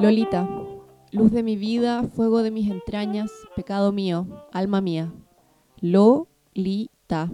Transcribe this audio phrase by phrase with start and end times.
[0.00, 0.48] Lolita,
[1.10, 5.12] luz de mi vida, fuego de mis entrañas, pecado mío, alma mía.
[5.80, 7.30] Lolita.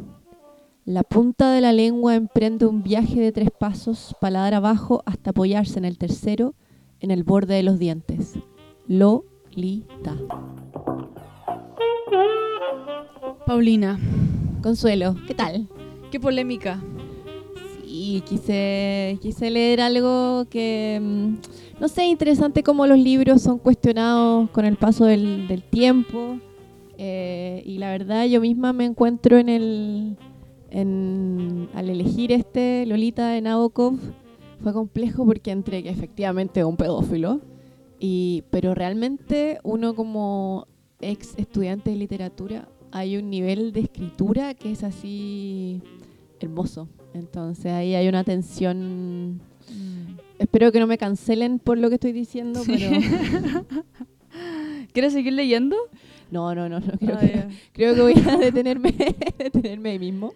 [0.87, 5.79] La punta de la lengua emprende un viaje de tres pasos, paladar abajo hasta apoyarse
[5.79, 6.54] en el tercero,
[7.00, 8.35] en el borde de los dientes.
[8.86, 10.17] Lolita.
[13.46, 13.99] Paulina,
[14.62, 15.68] Consuelo, ¿qué tal?
[16.11, 16.81] qué polémica.
[18.15, 24.49] Sí, quise, quise leer algo que, mm, no sé, interesante como los libros son cuestionados
[24.50, 26.39] con el paso del, del tiempo.
[26.96, 30.17] Eh, y la verdad yo misma me encuentro en el,
[30.71, 33.98] en, al elegir este Lolita de Nabokov,
[34.62, 37.41] fue complejo porque entre que efectivamente es un pedófilo,
[37.98, 40.69] y, pero realmente uno como
[41.00, 45.83] ex estudiante de literatura hay un nivel de escritura que es así
[46.39, 46.89] hermoso.
[47.14, 49.41] Entonces ahí hay una tensión.
[50.39, 52.77] Espero que no me cancelen por lo que estoy diciendo, Sí.
[52.77, 53.64] pero
[54.92, 55.77] ¿Quieres seguir leyendo?
[56.30, 57.48] no, no, no, no creo, Ah, que, ya.
[57.72, 58.92] creo que voy a detenerme,
[59.38, 60.33] detenerme ahí mismo.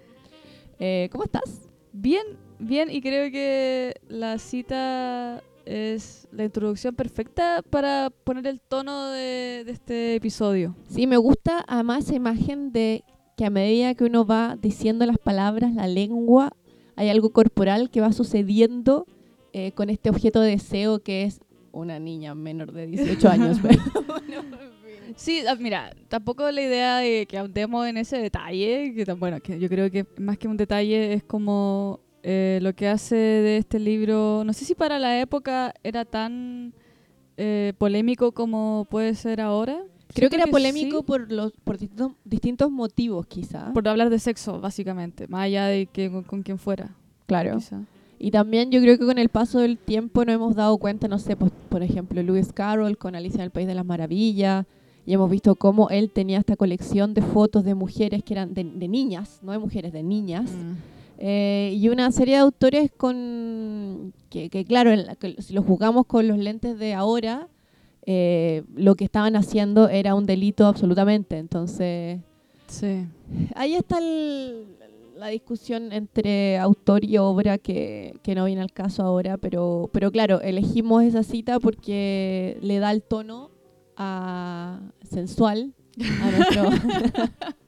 [0.78, 1.69] Eh, ¿Cómo estás?
[1.92, 2.22] Bien,
[2.61, 9.64] bien, y creo que la cita es la introducción perfecta para poner el tono de,
[9.67, 10.77] de este episodio.
[10.89, 13.02] Sí, me gusta además esa imagen de
[13.36, 16.52] que a medida que uno va diciendo las palabras, la lengua,
[16.98, 19.06] hay algo corporal que va sucediendo
[19.52, 21.40] eh, con este objeto de deseo que es
[21.70, 23.58] una niña menor de 18 años.
[23.62, 25.14] pero bueno, en fin.
[25.16, 29.60] Sí, ah, mira, tampoco la idea de que ahondemos en ese detalle, que bueno, que
[29.60, 33.78] yo creo que más que un detalle es como eh, lo que hace de este
[33.78, 36.74] libro, no sé si para la época era tan
[37.36, 39.84] eh, polémico como puede ser ahora.
[40.19, 43.72] Creo que era polémico sí, por los por distintos, distintos motivos, quizá.
[43.72, 46.91] por hablar de sexo, básicamente, más allá de que con, con quien fuera.
[47.27, 47.56] claro.
[47.56, 47.83] quizá.
[48.20, 51.20] Y también yo creo que con el paso del tiempo nos hemos dado cuenta, no
[51.20, 54.67] sé, pues, por ejemplo, Lewis Carroll con Alicia en el País de las Maravillas,
[55.06, 58.64] y hemos visto cómo él tenía esta colección de fotos de mujeres que eran de,
[58.64, 60.73] de niñas, no de mujeres, de niñas, Mm.
[61.18, 65.62] eh, y una serie de autores con que, que, claro, en la- que si lo
[65.62, 67.46] jugamos con los lentes de ahora,
[68.11, 72.20] eh, lo que estaban haciendo era un delito absolutamente, entonces...
[72.67, 73.05] Sí.
[73.55, 74.64] Ahí está el-
[75.19, 80.11] la discusión entre autor y obra que, que no viene al caso ahora, pero, pero
[80.11, 83.51] claro, elegimos esa cita porque le da el tono
[83.98, 85.74] a sensual
[86.23, 86.70] a nuestro...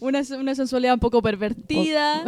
[0.00, 2.24] Una, una sensualidad un poco pervertida,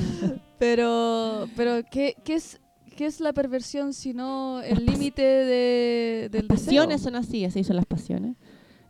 [0.58, 2.60] pero, pero ¿qué, qué es,
[2.96, 6.64] ¿qué es la perversión sino el límite de, del deseo?
[6.66, 8.36] pasiones son así, así son las pasiones.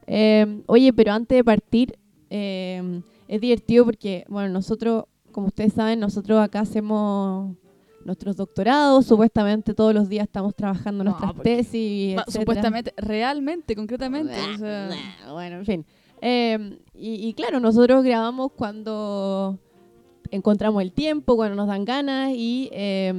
[0.06, 1.98] Eh, oye, pero antes de partir,
[2.30, 7.56] eh, es divertido porque, bueno, nosotros, como ustedes saben, nosotros acá hacemos
[8.04, 12.12] nuestros doctorados, supuestamente todos los días estamos trabajando No, nuestras tesis.
[12.14, 12.24] Etcétera.
[12.28, 14.32] supuestamente, realmente, concretamente.
[14.54, 14.88] o sea,
[15.24, 15.86] Nah, bueno, en fin.
[16.22, 19.58] Eh, y, y claro, nosotros grabamos cuando
[20.30, 23.12] encontramos el tiempo, cuando nos dan ganas y eh,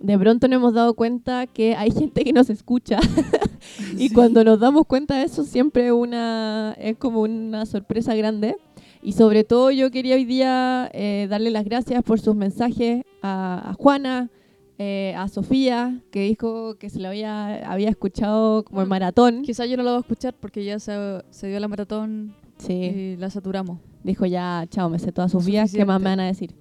[0.00, 2.98] de pronto nos hemos dado cuenta que hay gente que nos escucha
[3.98, 4.10] y Sí.
[4.14, 8.56] cuando nos damos cuenta de eso siempre una, es como una sorpresa grande.
[9.02, 13.70] Y sobre todo yo quería hoy día eh, darle las gracias por sus mensajes a,
[13.70, 14.30] a Juana,
[14.78, 18.90] eh, a Sofía, que dijo que se lo había, había escuchado como en Mm.
[18.90, 19.42] maratón.
[19.42, 22.72] Quizá yo no lo voy a escuchar porque ya se, se dio la maratón Sí.
[22.72, 23.78] y la saturamos.
[24.02, 26.54] Dijo ya, chao, me sé todas sus vías, ¿qué más me van a decir?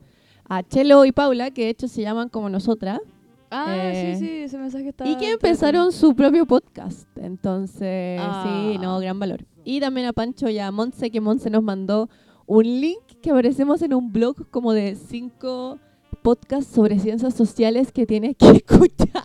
[0.48, 3.00] A Chelo y Paula, que de hecho se llaman como nosotras,
[3.52, 5.08] Ah, Eh, sí, sí, ese mensaje está.
[5.08, 7.08] y que empezaron su propio podcast.
[7.16, 8.78] Entonces, sí, Ah.
[8.82, 9.46] no, gran valor.
[9.64, 12.10] Y también a Pancho y a Monse, que Monse nos mandó
[12.48, 15.80] un link que aparecemos en un blog como de cinco
[16.24, 19.24] podcasts sobre ciencias sociales que tienes que escuchar.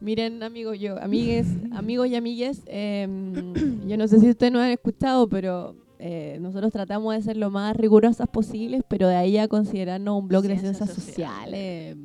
[0.00, 3.54] Miren, amigos, yo, amigues, amigos y amigues, em,
[3.88, 7.50] yo no sé si ustedes nos han escuchado, pero eh, nosotros tratamos de ser lo
[7.50, 11.96] más rigurosas posibles, pero de ahí a considerarnos un blog de Ciencias sociales.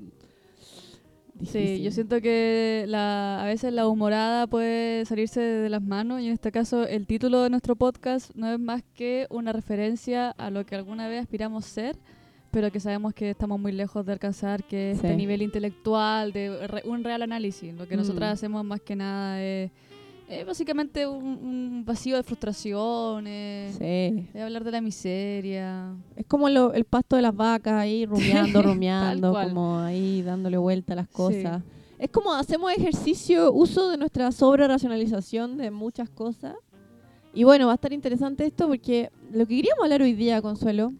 [1.45, 6.27] Sí, yo siento que la, a veces la humorada puede salirse de las manos y
[6.27, 10.49] en este caso el título de nuestro podcast no es más que una referencia a
[10.51, 11.97] lo que alguna vez aspiramos ser,
[12.53, 15.15] pero que sabemos que estamos muy lejos de alcanzar, que es este Sí.
[15.15, 17.73] nivel intelectual de re- un real análisis.
[17.73, 18.33] Lo que nosotras Mm.
[18.33, 19.71] hacemos más que nada es,
[20.29, 24.27] es básicamente un, un vacío de frustraciones, Sí.
[24.33, 25.95] es hablar de la miseria.
[26.15, 30.93] Es como lo- el pasto de las vacas ahí rumiando, rumiando, como ahí dándole vuelta
[30.93, 31.61] a las cosas.
[31.99, 36.55] Es como hacemos ejercicio, uso de nuestra sobre racionalización de muchas cosas.
[37.33, 40.93] Y bueno, va a estar interesante esto porque lo que queríamos hablar hoy día, Consuelo,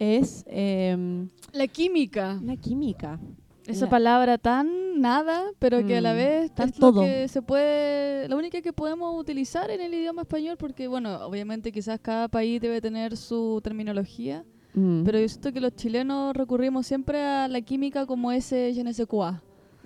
[0.00, 2.40] es em, La química.
[2.42, 3.20] la química.
[3.66, 7.02] Esa La- palabra tan nada, pero que a la Mm, vez es lo todo.
[7.02, 11.70] que se puede, la única que podemos utilizar en el idioma español, porque bueno, obviamente
[11.70, 14.44] quizás cada país debe tener su terminología,
[14.74, 15.02] Mm.
[15.04, 18.92] pero yo siento que los chilenos recurrimos siempre a la química como ese je ne
[18.94, 19.34] sais quoi.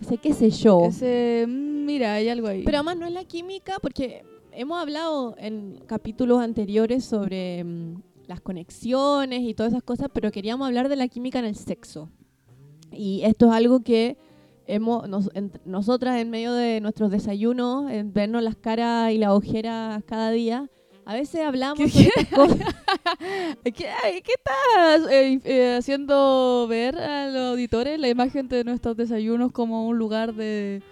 [0.00, 0.86] Ese qué sé yo.
[0.86, 2.62] Ese, mm, mira, hay algo ahí.
[2.64, 4.22] Pero además no es la química, porque
[4.52, 7.94] hemos hablado en capítulos anteriores sobre mm,
[8.26, 12.10] las conexiones y todas esas cosas, pero queríamos hablar de la química en el sexo.
[12.92, 14.16] Y esto es algo que
[14.66, 15.30] hemos, nos-
[15.64, 20.70] nosotras en medio de nuestros desayunos, en vernos las caras y las ojeras cada día,
[21.06, 22.58] a veces hablamos ¿Qué- sobre estas cosas.
[23.74, 28.96] ¿Qué, ay, ¿qué estás eh, eh, haciendo ver a los auditores la imagen de nuestros
[28.96, 30.82] desayunos como un lugar de,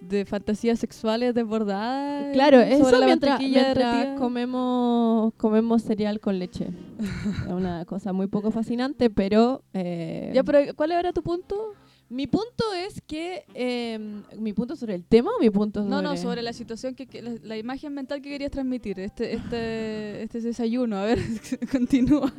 [0.00, 2.32] de fantasías sexuales desbordadas?
[2.32, 6.68] Claro, sobre eso la mientras, mientras comemos, comemos cereal con leche.
[7.46, 9.62] es una cosa muy poco fascinante, pero...
[9.74, 11.74] eh, Ya, pero ¿cuál era tu punto?
[12.08, 13.44] Mi punto es que...
[13.54, 13.98] eh,
[14.36, 15.90] ¿Mi punto sobre el tema o mi punto sobre...?
[15.94, 19.34] No, no, sobre la situación, que, que- la, la imagen mental que querías transmitir, este,
[19.34, 20.96] este, este desayuno.
[20.96, 21.18] A ver,
[21.70, 22.32] continúa.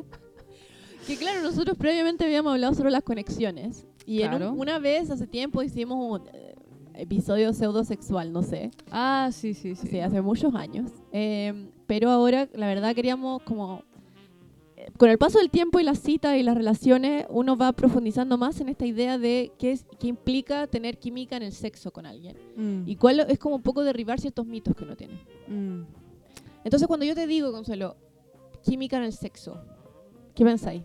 [1.07, 3.85] Que claro, nosotros previamente habíamos hablado sobre las conexiones.
[4.05, 4.53] Y en un- Claro.
[4.53, 6.27] una vez, hace tiempo, hicimos un
[6.95, 8.71] episodio pseudosexual, no sé.
[8.91, 9.87] Ah, sí, sí, sí.
[9.87, 10.91] Sí, hace muchos años.
[11.11, 13.83] Eh, pero ahora, la verdad, queríamos como...
[14.77, 18.37] eh, Con el paso del tiempo y las citas y las relaciones, uno va profundizando
[18.37, 22.05] más en esta idea de qué, es, qué implica tener química en el sexo con
[22.05, 22.37] alguien.
[22.55, 25.15] Mm, Y cuál es como un poco derribar ciertos mitos que uno tiene.
[25.47, 25.81] mm.
[26.63, 27.95] Entonces, cuando yo te digo, Consuelo,
[28.63, 29.59] química en el sexo,
[30.35, 30.83] ¿qué pensáis?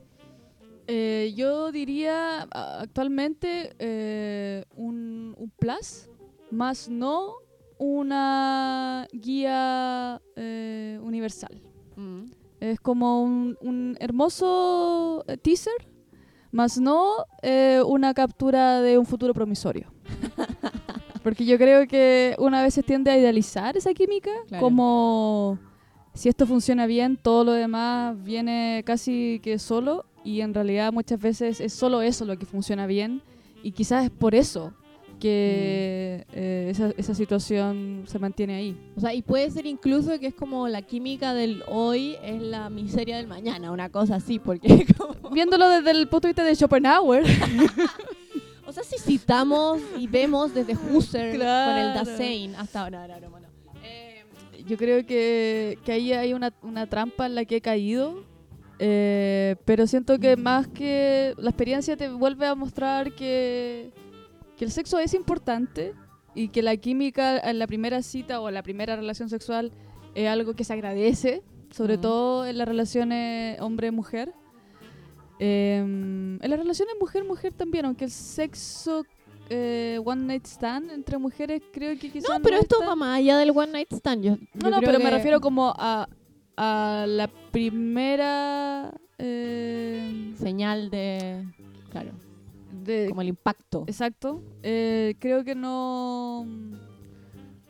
[0.88, 6.08] Eh, yo diría actualmente eh, un, un plus,
[6.50, 7.34] más no
[7.78, 11.60] una guía eh, universal.
[12.60, 15.88] Es como un, un hermoso eh, teaser,
[16.52, 17.12] más no
[17.42, 19.92] eh, una captura de un futuro promisorio.
[21.22, 24.62] Porque yo creo que una vez se tiende a idealizar esa química, Claro.
[24.64, 25.58] como
[26.14, 31.20] si esto funciona bien, todo lo demás viene casi que solo, y en realidad muchas
[31.20, 33.22] veces es solo eso lo que funciona bien,
[33.62, 34.72] y quizás es por eso
[35.20, 38.76] que eh, esa, esa situación se mantiene ahí.
[38.96, 42.68] O sea, y puede ser incluso que es como la química del hoy es la
[42.68, 45.30] miseria del mañana, una cosa así, porque como...
[45.32, 47.24] Viéndolo desde el punto de vista de Schopenhauer,
[48.66, 52.04] O sea, si citamos y vemos desde Husserl con el Claro.
[52.10, 53.48] Dasein hasta ahora, no, no, no.
[53.84, 54.24] Eh,
[54.66, 58.24] Yo creo que, que ahí hay una, una trampa en la que he caído.
[58.78, 63.90] Eh, pero siento que más que la experiencia te vuelve a mostrar que,
[64.56, 65.94] que el sexo es importante
[66.34, 69.72] y que la química en la primera cita o en la primera relación sexual
[70.14, 72.00] es algo que se agradece, sobre Mm.
[72.00, 74.32] todo en las relaciones hombre-mujer.
[75.38, 79.04] Eh, en las relaciones mujer-mujer también, aunque el sexo
[79.48, 82.96] eh, one night stand entre mujeres creo que quizás no, pero es esto tan- va
[82.96, 84.24] más allá del one night stand.
[84.24, 86.08] Yo, no, yo no, creo pero me que- refiero como a,
[86.56, 88.92] a la primera...
[89.18, 91.44] eh, Señal de...
[91.90, 92.12] Claro,
[92.84, 93.84] de, como el impacto.
[93.86, 94.42] exacto.
[94.62, 96.46] Eh, creo que no...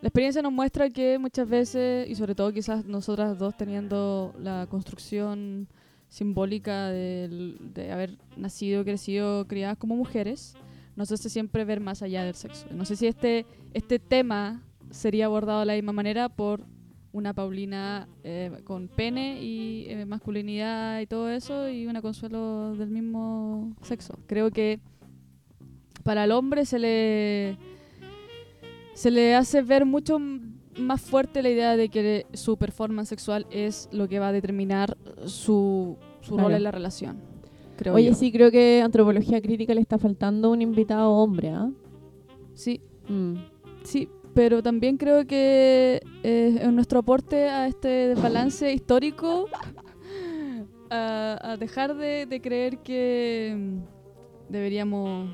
[0.03, 4.67] La experiencia nos muestra que muchas veces, y sobre todo quizás nosotras dos teniendo la
[4.69, 5.69] construcción
[6.09, 10.55] simbólica de haber nacido, crecido, criadas como mujeres,
[10.97, 12.67] nos hace siempre ver más allá del sexo.
[12.71, 16.65] No sé si este, este tema sería abordado de la misma manera por
[17.17, 22.91] una Paulina eh, con pene y eh, masculinidad y todo eso y una Consuelo del
[22.91, 24.19] mismo sexo.
[24.27, 24.81] Creo que
[26.05, 27.57] para el hombre se le
[28.95, 30.19] se le hace ver mucho
[30.79, 34.97] más fuerte la idea de que su performance sexual es lo que va a determinar
[35.25, 37.17] su, su rol en la relación.
[37.79, 38.15] Creo Oye, yo.
[38.15, 41.71] sí, creo que antropología crítica le está faltando un invitado hombre, ¿ah?
[42.55, 43.35] sí, Mm.
[43.85, 49.49] sí, pero también creo que eh, en nuestro aporte a este desbalance histórico,
[50.91, 55.31] a, a dejar de, de creer que mm, deberíamos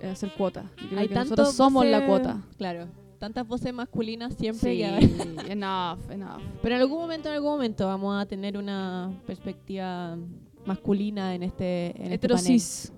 [0.00, 0.70] eh, hacer cuota.
[0.76, 2.40] Creo Hay que nosotros somos la cuota.
[2.56, 2.86] Claro,
[3.18, 4.76] tantas voces masculinas siempre.
[4.76, 4.82] Sí,
[5.50, 6.40] enough, enough.
[6.62, 10.16] Pero en algún momento, en algún momento vamos a tener una perspectiva
[10.64, 12.44] masculina en este, en este panel.
[12.44, 12.92] Heterosis.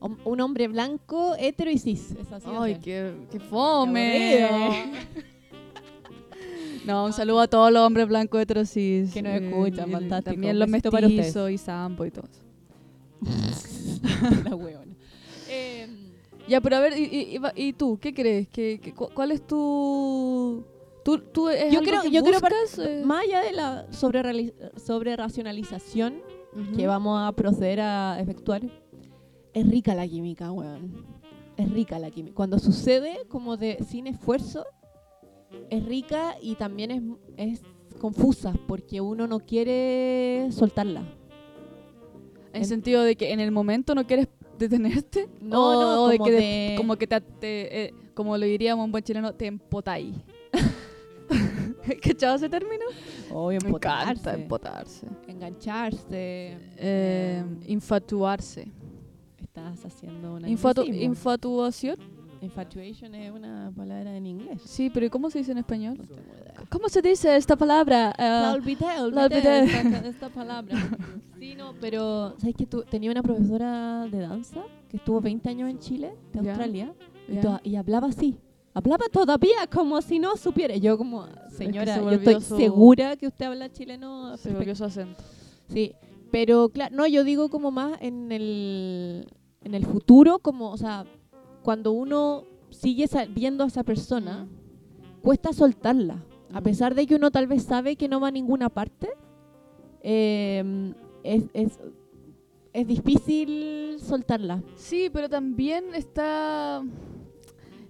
[0.00, 2.14] Un hombre blanco, hetero y cis.
[2.46, 4.84] Ay, qué, qué fome.
[6.84, 9.12] No, un saludo a todos los hombres blancos heterosis.
[9.12, 10.32] Que nos eh, escuchan, fantástico.
[10.32, 12.40] También los mestizos y sampo y todo eso.
[14.44, 14.94] La huevona.
[15.50, 15.90] Em,
[16.48, 17.98] Ya, pero a ver, ¿y, tú?
[18.00, 18.48] ¿Qué crees?
[18.48, 20.64] ¿Qué, qué- cu- ¿Cuál es tu...?
[21.04, 22.78] ¿Tú, tú es Yo creo- que yo creo buscas?
[22.78, 23.02] eh?
[23.04, 26.22] más allá de la sobre, sobre racionalización
[26.74, 28.62] que vamos a proceder a efectuar,
[29.60, 31.04] es rica la química, weón.
[31.56, 32.34] es rica la química.
[32.34, 34.64] Cuando sucede como de sin esfuerzo,
[35.70, 37.02] es rica y también es,
[37.36, 37.62] es
[38.00, 41.00] confusa porque uno no quiere soltarla.
[42.52, 45.28] En En- sentido de que en el momento no quieres detenerte.
[45.40, 48.46] No, no, o de como que de- de- como que te, te, eh, como lo
[48.46, 50.14] diríamos en buen chileno, te empotáis.
[52.02, 52.84] ¿Cachado ese término?
[53.30, 55.06] Obvio, Me encanta empotarse, empotarse.
[55.28, 56.56] engancharse.
[56.76, 58.68] Eh, infatuarse.
[59.58, 61.96] Estás haciendo una Infatu- infatuación.
[62.40, 64.62] Infatuation es una palabra en inglés.
[64.64, 65.98] Sí, pero ¿cómo se dice en español?
[66.70, 68.14] ¿Cómo se dice esta palabra?
[68.16, 69.64] La Eh, olvidé, la olvidé olvidé.
[69.64, 70.76] Esta, esta palabra.
[71.38, 75.68] Sí, no, pero ¿sabes que tú tenía una profesora de danza que estuvo 20 años
[75.68, 76.50] en Chile, de Ya.
[76.50, 76.94] Australia,
[77.28, 77.40] y, ya.
[77.40, 78.36] to- y hablaba así.
[78.74, 80.76] Hablaba todavía como si no supiera.
[80.76, 84.36] Yo como, señora, se yo estoy su- segura que usted habla chileno.
[84.36, 85.22] se volvió su acento.
[85.68, 85.92] Sí,
[86.30, 89.26] pero claro, no, yo digo como más en el,
[89.62, 91.04] en el futuro, como, o sea,
[91.62, 94.48] cuando uno sigue viendo a esa persona,
[95.22, 96.24] cuesta soltarla.
[96.52, 99.10] A pesar de que uno tal vez sabe que no va a ninguna parte,
[100.02, 101.78] eh, es, es,
[102.72, 104.62] es difícil soltarla.
[104.76, 106.82] Sí, pero también está...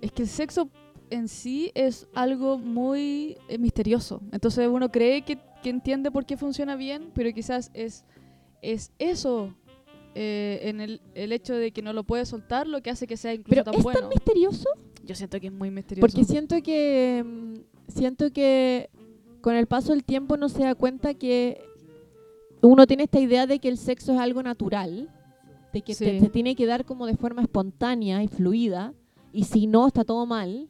[0.00, 0.70] Es que el sexo
[1.10, 4.20] en sí es algo muy eh, misterioso.
[4.32, 8.04] Entonces uno cree que, que entiende por qué funciona bien, pero quizás es,
[8.62, 9.54] es eso,
[10.20, 13.16] eh, en el, el hecho de que no lo puede soltar, lo que hace que
[13.16, 14.00] sea incluso Pero tan es bueno.
[14.00, 14.68] tan misterioso
[15.04, 16.00] Yo siento que es muy misterioso.
[16.06, 17.54] porque siento que mm,
[17.88, 18.90] siento que
[19.40, 21.62] con el paso del tiempo uno se da cuenta que
[22.62, 25.08] uno tiene esta idea de que el sexo es algo natural,
[25.72, 26.20] de que te- Sí.
[26.20, 28.94] se tiene que dar como de forma espontánea y fluida,
[29.32, 30.68] y si no está todo mal.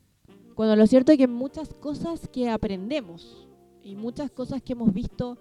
[0.55, 3.47] Cuando lo cierto es que muchas cosas que aprendemos
[3.83, 5.39] y muchas cosas que hemos visto,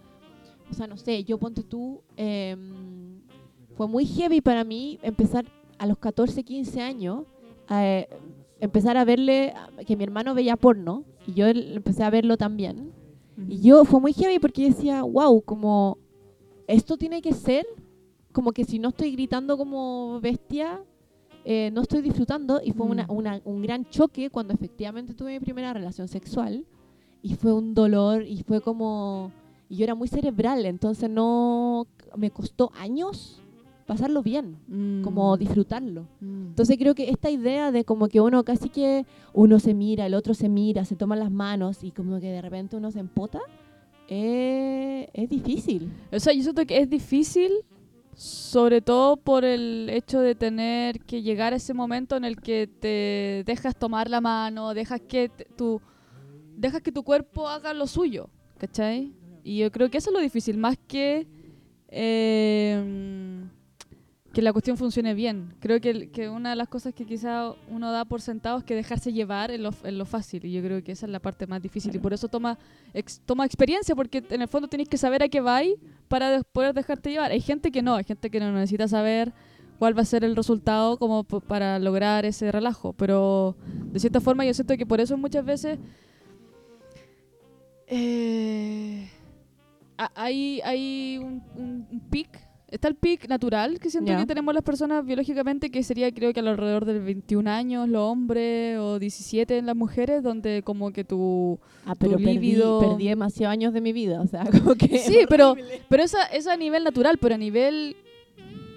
[0.70, 3.17] o sea, no sé, yo ponte tú, em,
[3.78, 5.46] fue muy heavy para mí empezar
[5.78, 7.24] a los 14, 15 años,
[7.70, 8.08] eh,
[8.60, 9.54] empezar a verle,
[9.86, 12.92] que mi hermano veía porno, y yo empecé a verlo también.
[13.48, 16.00] Y yo fue muy heavy porque yo decía, wow, como
[16.66, 17.68] esto tiene que ser,
[18.32, 20.82] como que si no estoy gritando como bestia,
[21.46, 22.60] eh, no estoy disfrutando.
[22.64, 23.12] Y fue una- Mm.
[23.12, 26.66] una- un gran choque cuando efectivamente tuve mi primera relación sexual.
[27.22, 29.32] Y fue un dolor y fue como...
[29.70, 31.86] Y yo era muy cerebral, entonces no...
[32.16, 33.40] Me costó años
[33.88, 35.02] pasarlo bien, Mm.
[35.02, 36.04] como disfrutarlo.
[36.20, 36.48] Mm.
[36.50, 40.14] Entonces creo que esta idea de como que uno casi que uno se mira, el
[40.14, 43.40] otro se mira, se toman las manos y como que de repente uno se empota,
[44.10, 45.92] eh, es difícil.
[46.12, 47.52] O sea, yo siento que es difícil,
[48.14, 52.68] sobre todo por el hecho de tener que llegar a ese momento en el que
[52.68, 55.80] te dejas tomar la mano, dejas que te- tu,
[56.56, 59.14] dejas que tu cuerpo haga lo suyo, ¿cachai?
[59.44, 61.28] Y yo creo que eso es lo difícil, más que
[61.90, 63.44] eh,
[64.38, 65.56] que la cuestión funcione bien.
[65.60, 68.76] Creo que, que una de las cosas que quizá uno da por sentado es que
[68.76, 70.46] dejarse llevar en lo, en lo fácil.
[70.46, 71.96] Y yo creo que esa es la parte más difícil.
[71.96, 72.60] Y por eso toma,
[72.94, 75.74] ex- toma experiencia, porque en el fondo tenéis que saber a qué vais
[76.08, 77.32] para de- poder dejarte llevar.
[77.32, 79.34] Hay gente que no, hay gente que no necesita saber
[79.80, 82.94] cuál va a ser el resultado como para lograr ese relajo.
[82.94, 83.56] Pero
[83.92, 85.80] de cierta forma yo siento que por eso muchas veces
[87.88, 89.10] eh,
[89.98, 92.47] ha- hay, hay un, un, un pic.
[92.70, 96.42] Está el pic natural que siento que tenemos las personas biológicamente, que sería creo que
[96.42, 101.60] alrededor de 21 años los hombres o 17 en las mujeres, donde como que tu...
[101.86, 105.00] Ah, pero perdí, líbido- perdí demasiados años de mi vida, o sea, como que...
[105.00, 105.56] Sí, pero,
[105.88, 107.96] pero esa, esa a nivel natural, pero a nivel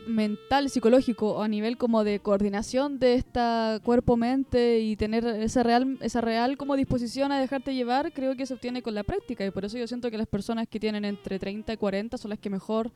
[0.06, 5.98] mental, psicológico, o a nivel como de coordinación de esta cuerpo-mente y tener esa real,
[6.00, 9.44] esa real como disposición a dejarte llevar, creo que se obtiene con la práctica.
[9.44, 12.30] Y por eso yo siento que las personas que tienen entre 30 y 40 son
[12.30, 12.90] las que mejor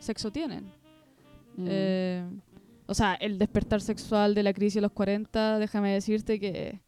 [0.00, 0.64] sexo tienen.
[1.56, 1.66] Mm.
[1.68, 2.24] Eh,
[2.86, 6.80] o sea, el despertar sexual de la crisis de los 40, déjame decirte que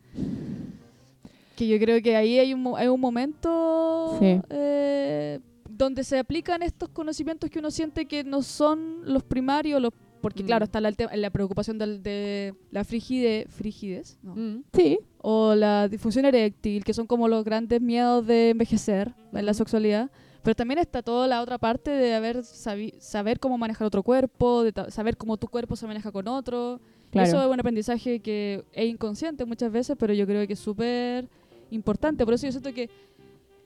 [1.56, 4.40] que yo creo que ahí hay un, mo- hay un momento Sí.
[4.50, 5.38] eh,
[5.68, 9.92] donde se aplican estos conocimientos que uno siente que no son los primarios, los,
[10.22, 10.46] porque Mm.
[10.46, 16.84] claro, está la, preocupación de la frigide, frigidez no, Mm, Sí, o la disfunción eréctil,
[16.84, 20.10] que son como los grandes miedos de envejecer en la sexualidad.
[20.42, 24.64] Pero también está toda la otra parte de haber sabi- saber cómo manejar otro cuerpo,
[24.64, 26.80] de saber cómo tu cuerpo se maneja con otro.
[27.10, 27.28] claro.
[27.28, 31.28] Eso es un aprendizaje que es inconsciente muchas veces, pero yo creo que es súper
[31.70, 32.24] importante.
[32.24, 32.90] Por eso yo siento que,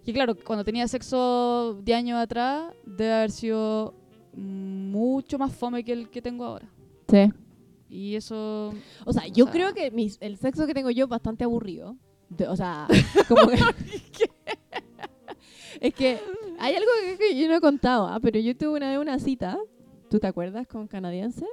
[0.05, 3.95] que, claro, cuando tenía sexo de años atrás, debe haber sido
[4.35, 6.69] mucho más fome que el que tengo ahora.
[7.09, 7.33] Sí.
[7.89, 8.75] Y eso...
[9.05, 11.45] O sea, yo O sea- creo que mis- el sexo que tengo yo es bastante
[11.45, 11.97] aburrido.
[12.29, 12.87] De- o sea,
[13.29, 13.57] como que...
[15.81, 16.21] es que
[16.59, 19.59] hay algo que, yo no he contado, ah, pero yo tuve una vez una cita,
[20.11, 20.67] ¿tú te acuerdas?
[20.67, 21.47] Con canadiense.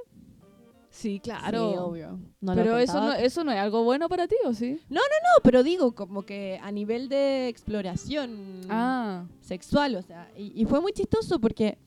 [0.90, 1.70] Sí, claro.
[1.72, 2.20] Sí, obvio.
[2.40, 3.14] No pero eso contaba.
[3.14, 4.78] no, eso no es algo bueno para ti, ¿o sí?
[4.88, 5.00] No,
[5.42, 10.80] pero digo, como que a nivel de exploración Ah, sexual, o sea, y, y fue
[10.80, 11.78] muy chistoso porque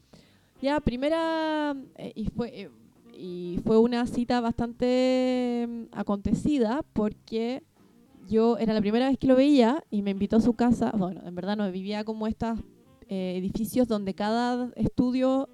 [0.62, 2.70] ya primera, eh, y, fue, eh,
[3.14, 7.64] y fue una cita bastante mm, acontecida porque
[8.28, 11.22] yo era la primera vez que lo veía y me invitó a su casa, bueno,
[11.26, 12.60] en verdad no, vivía como estos
[13.10, 15.50] eh, edificios donde cada estudio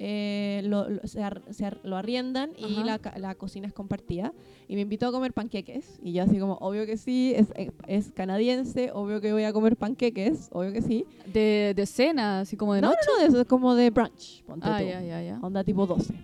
[0.00, 2.84] eh, lo, lo- se ar- se ar- lo arriendan y Ajá.
[2.84, 4.32] la, ca- la cocina es compartida.
[4.68, 5.98] Y me invitó a comer panqueques.
[6.02, 9.52] Y yo así como, obvio que sí, es, eh, es canadiense, obvio que voy a
[9.52, 11.04] comer panqueques, obvio que sí.
[11.32, 13.00] de, de cena, así como de No, noche.
[13.16, 14.86] no, no, eso es como de brunch, ponte Ah, tú.
[14.86, 15.40] ya, ya, ya.
[15.42, 16.14] Onda tipo 12.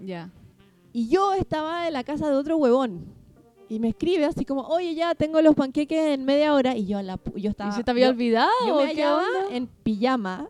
[0.00, 0.30] Ya.
[0.92, 3.04] Y yo estaba en la casa de otro huevón.
[3.68, 6.76] Y me escribe así como, oye, ya tengo los panqueques en media hora.
[6.76, 7.70] Y yo, la, yo estaba...
[7.70, 8.50] ¿Y se te había yo- olvidado?
[8.66, 10.48] Yo me hallaba en pijama,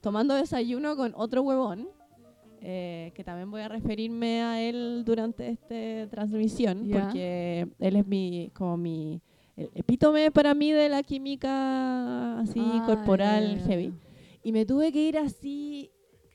[0.00, 1.88] tomando desayuno con otro huevón,
[2.60, 7.02] eh, que también voy a referirme a él durante esta transmisión, Ya.
[7.04, 9.20] porque él es mi, como mi,
[9.56, 13.64] el epítome para mí de la química así Ah, corporal ya.
[13.66, 13.92] heavy.
[14.42, 15.90] Y me tuve que ir así,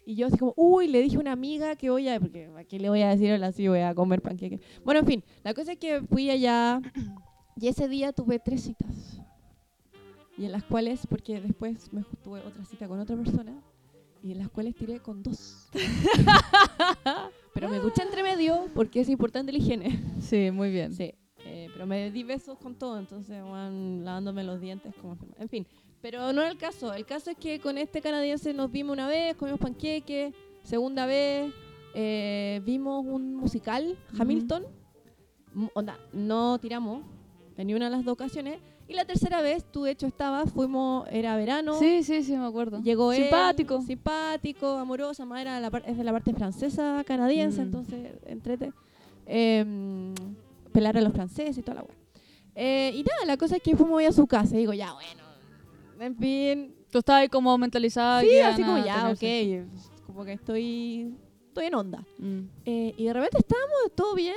[0.06, 2.80] y yo así como, uy, le dije a una amiga que voy a, porque aquí
[2.80, 4.60] le voy a decir hola, sí, voy a comer panqueques.
[4.84, 6.82] Bueno, en fin, la cosa es que fui allá,
[7.56, 9.22] y ese día tuve tres citas
[10.38, 13.54] y en las cuales, porque después me tuve otra cita con otra persona,
[14.24, 15.70] y en las cuales tiré con dos.
[17.54, 20.02] pero me duché entre medio porque es importante la higiene.
[20.20, 20.94] Sí, muy bien.
[20.94, 21.14] Sí,
[21.46, 25.18] eh, pero me di besos con todo, entonces van lavándome los dientes como.
[25.38, 25.68] En fin,
[26.04, 26.94] pero no es el caso.
[26.94, 31.54] El caso es que con este canadiense nos vimos una vez, comimos panqueque, segunda vez
[31.96, 33.98] eh, vimos un musical.
[34.20, 34.66] Hamilton.
[35.74, 37.04] Onda, no tiramos
[37.56, 38.60] en ni una de las dos ocasiones.
[38.86, 41.80] Y la tercera vez, tú de hecho estabas, fuimos, era verano.
[41.80, 42.82] Sí, sí, sí, me acuerdo.
[42.82, 43.82] Llegó él, Simpático.
[43.82, 47.64] simpático, amoroso, además era la es de la parte francesa canadiense, Mm.
[47.64, 48.74] entonces entrete.
[49.26, 50.14] Eh,
[50.74, 51.96] pelar a los franceses y toda la weá.
[52.56, 55.23] Eh, y nada, la cosa es que fuimos a su casa y digo, ya bueno,
[56.06, 56.76] en fin.
[56.92, 58.22] Tú estabas ahí como mentalizada.
[58.22, 59.92] Sí, así como ya, ok, sexo.
[60.06, 61.14] como que estoy,
[61.48, 62.06] estoy en onda.
[62.20, 62.40] Mm.
[62.66, 64.36] Eh, y de repente estábamos, todo bien,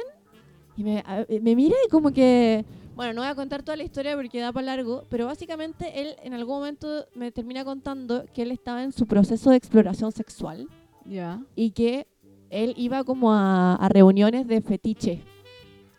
[0.77, 3.85] y me, a- me mira y como que, bueno, no voy a contar toda la
[3.85, 8.43] historia porque da para largo, pero básicamente él en algún momento me termina contando que
[8.43, 10.67] él estaba en su proceso de exploración sexual
[11.05, 11.43] Ya.
[11.55, 12.07] y que
[12.49, 15.23] él iba como a, a reuniones de fetiche.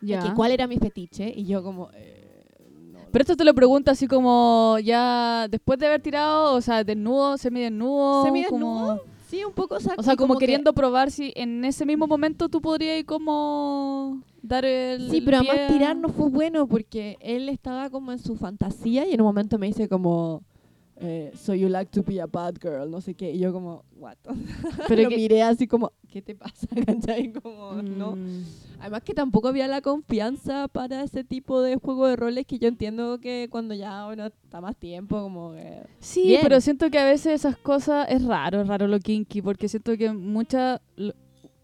[0.02, 0.22] Ya.
[0.22, 1.90] que cuál era mi fetiche, y yo como...
[1.94, 2.17] eh,
[3.18, 7.36] Pero esto te lo pregunto así como ya después de haber tirado, o sea, desnudo,
[7.40, 8.24] semidesnudo.
[8.24, 8.60] ¿Semidesnudo?
[8.60, 12.48] como- sí, un poco O sea, como, que- queriendo probar si en ese mismo momento
[12.48, 15.10] tú podrías como dar el.
[15.10, 19.08] Sí, pero pie además tirar no fue bueno porque él estaba como en su fantasía
[19.08, 20.44] y en un momento me dice como,
[21.00, 23.32] eh, so you like to be a bad girl, no sé qué.
[23.32, 24.18] Y yo como, what?
[24.88, 26.68] Pero lo que- miré así como, ¿qué te pasa?
[26.86, 27.32] ¿Cachai?
[27.34, 28.16] Como, no.
[28.16, 28.44] Mm.
[28.80, 32.68] Además que tampoco había la confianza para ese tipo de juego de roles que yo
[32.68, 35.84] entiendo que cuando ya, bueno, está más tiempo, como que...
[36.00, 36.42] Sí, Bien.
[36.44, 39.98] pero siento que a veces esas cosas es raro, es raro lo kinky, porque siento
[39.98, 41.14] que mucha lo,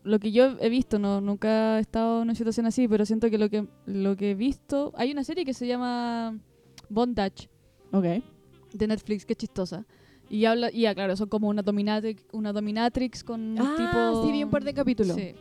[0.04, 3.30] lo que yo he visto, no nunca he estado en una situación así, pero siento
[3.30, 6.38] que lo que lo que he visto, hay una serie que se llama
[6.90, 7.48] Bondage
[7.92, 8.06] Ok.
[8.74, 9.86] De Netflix que chistosa.
[10.30, 14.32] Y habla y claro, son como una dominatrix, una dominatrix con un Ah, tipo sí,
[14.32, 15.16] vi un par de capítulos.
[15.16, 15.36] Sí.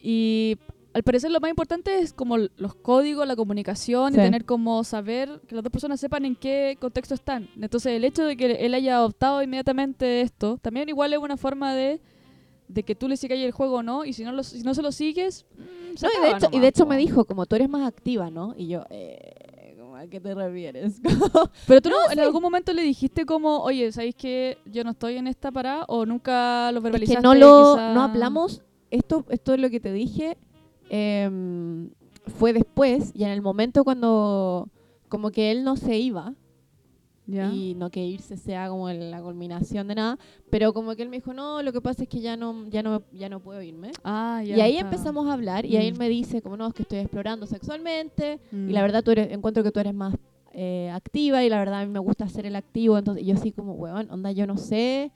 [0.00, 0.56] Y
[0.92, 4.18] al parecer lo más importante es como los códigos, la comunicación Sí.
[4.18, 7.48] y tener como saber que las dos personas sepan en qué contexto están.
[7.60, 11.74] Entonces el hecho de que él haya adoptado inmediatamente esto, también igual es una forma
[11.74, 12.00] de,
[12.68, 14.74] de que tú le sigas el juego o no, y si no, lo, si no
[14.74, 15.46] se lo sigues...
[15.56, 17.68] mm, se No, y de hecho, y nomás, de hecho me dijo, como tú eres
[17.68, 18.54] más activa, ¿no?
[18.58, 19.47] Y yo, eh, ¿cómo
[19.98, 21.00] ¿a qué te refieres?
[21.66, 22.20] Pero tú no, en sí.
[22.20, 25.84] algún momento le dijiste como, oye, ¿sabéis que yo no estoy en esta parada?
[25.88, 27.16] ¿O nunca lo es verbalizaste?
[27.20, 27.94] que no lo quizá?
[27.94, 30.38] no hablamos, esto, esto es lo que te dije,
[30.88, 31.90] em,
[32.38, 34.68] fue después y en el momento cuando
[35.08, 36.34] como que él no se iba,
[37.54, 40.18] Y no que irse sea como la culminación de nada,
[40.50, 42.82] pero como que él me dijo, no, lo que pasa es que ya no, ya
[42.82, 43.90] no, ya no puedo irme.
[44.02, 45.98] Ah, y ahí empezamos a hablar y ahí él Mm.
[45.98, 48.70] me dice, como no, es que estoy explorando sexualmente Mm.
[48.70, 50.14] y la verdad tú eres, encuentro que tú eres más
[50.54, 53.52] eh, activa y la verdad a mí me gusta ser el activo, entonces yo así
[53.52, 55.12] como, weón, onda, yo no sé,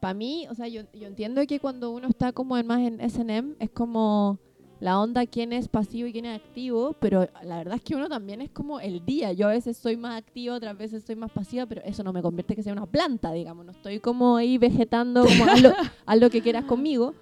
[0.00, 3.00] para mí, o sea, yo, yo entiendo que cuando uno está como en más en
[3.00, 4.38] S&M es como
[4.84, 8.06] la onda quién es pasivo y quién es activo, pero la verdad es que uno
[8.06, 9.32] también es como el día.
[9.32, 12.20] Yo a veces soy más activa, otras veces soy más pasiva, pero eso no me
[12.20, 13.64] convierte que sea una planta, digamos.
[13.64, 15.72] No estoy como ahí vegetando, como haz lo,
[16.04, 17.14] haz lo que quieras conmigo.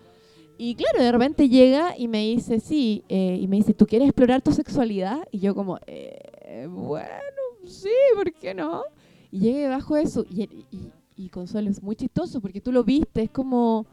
[0.59, 4.09] Y claro, de repente llega y me dice, sí, eh, y me dice, ¿tú quieres
[4.09, 5.21] explorar tu sexualidad?
[5.31, 7.07] Y yo como, eh, bueno,
[7.65, 8.83] sí, ¿por qué no?
[9.31, 13.23] Y llegué bajo eso y, y, y Consuelo es muy chistoso porque tú lo viste,
[13.23, 13.87] es como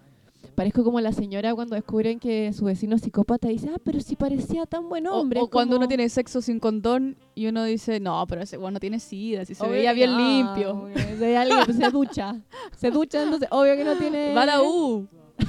[0.55, 3.99] Parezco como la señora cuando descubren que su vecino es psicópata y dice, ah, pero
[4.01, 5.39] si parecía tan buen hombre.
[5.41, 8.79] o, cuando como- uno tiene sexo sin condón y uno dice, no, pero ese bueno
[8.79, 10.71] tiene sida, si se Obvio veía bien no, limpio.
[10.71, 12.35] obvio, Se veía limpio, se ducha.
[12.77, 14.33] Se ducha, entonces obvio que no tiene...
[14.33, 15.07] Va la U.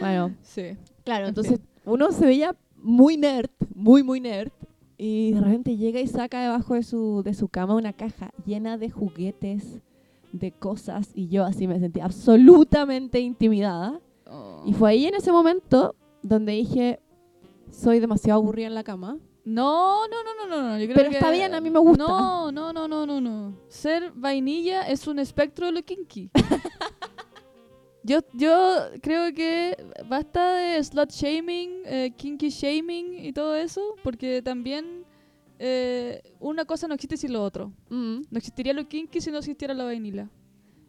[0.00, 0.76] Bueno, Sí.
[1.04, 4.50] claro, En entonces uno se veía muy nerd, muy, muy nerd.
[4.98, 8.78] Y de repente llega y saca debajo de su, de su cama una caja llena
[8.78, 9.80] de juguetes,
[10.32, 11.10] de cosas.
[11.14, 14.00] Y yo así me sentí absolutamente intimidada.
[14.26, 14.62] Oh.
[14.66, 17.00] Y fue ahí en ese momento donde dije,
[17.70, 19.18] soy demasiado aburrida en la cama.
[19.44, 20.78] No, no, no, no, no, no.
[20.78, 22.02] Yo creo Pero que- está bien, a mí me gusta.
[22.04, 23.56] No, no, no, no, no, no.
[23.68, 26.30] Ser vainilla es un espectro de lo kinky.
[28.02, 29.76] yo, yo creo que
[30.08, 35.05] basta de slut shaming, eh, kinky shaming y todo eso, porque también
[35.58, 37.72] eh, una cosa no existe sin lo otro.
[37.88, 38.22] Mm.
[38.30, 40.28] No existiría lo kinky si no existiera la vainilla.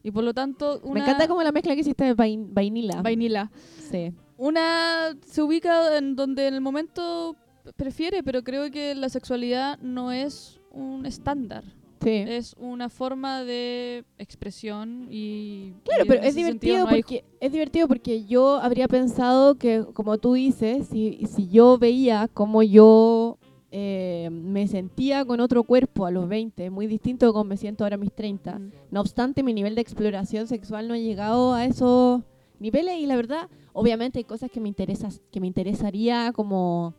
[0.04, 3.02] Y por lo tanto, una Me encanta como la mezcla que hiciste de vain- vainila.
[3.02, 3.52] vainilla.
[3.90, 4.12] sí.
[4.40, 7.36] Una se ubica en donde en el momento
[7.76, 11.64] prefiere, pero creo que la sexualidad no es un estándar.
[12.04, 12.12] Sí.
[12.28, 15.74] Es una forma de expresión y...
[15.84, 20.20] Claro, y pero es divertido no porque es divertido porque yo habría pensado que, como
[20.20, 23.40] tú dices, si, si yo veía cómo yo
[23.72, 27.84] eh, me sentía con otro cuerpo a los 20, muy distinto de cómo me siento
[27.84, 28.58] ahora a mis 30.
[28.60, 28.72] Mm.
[28.92, 32.22] No obstante, mi nivel de exploración sexual no ha llegado a esos
[32.60, 36.94] niveles y la verdad, obviamente hay cosas que me interesa, que me interesaría como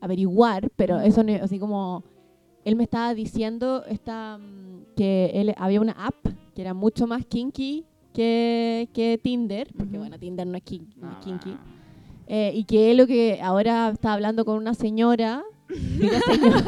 [0.00, 1.02] averiguar, pero Mm.
[1.04, 2.02] eso no, así como
[2.64, 6.14] él me estaba diciendo esta, mm, que él había una app
[6.54, 9.98] que era mucho más kinky que, que Tinder, porque Ujú.
[10.00, 11.20] bueno, Tinder no es, kin- no es Ah.
[11.22, 11.56] kinky.
[12.28, 16.64] Eh, y que él lo que ahora está hablando con una señora, una señora-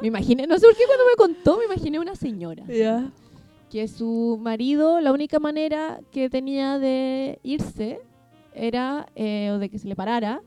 [0.00, 2.64] me imaginé, no sé por qué cuando me contó, me imaginé una señora.
[2.66, 3.10] Ya.
[3.70, 8.00] Que su marido, la única manera que tenía de irse
[8.54, 10.40] era, eh, o de que se le parara,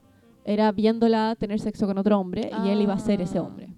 [0.46, 3.44] era viéndola tener sexo con otro hombre y él iba a ser ese Ah.
[3.44, 3.70] hombre.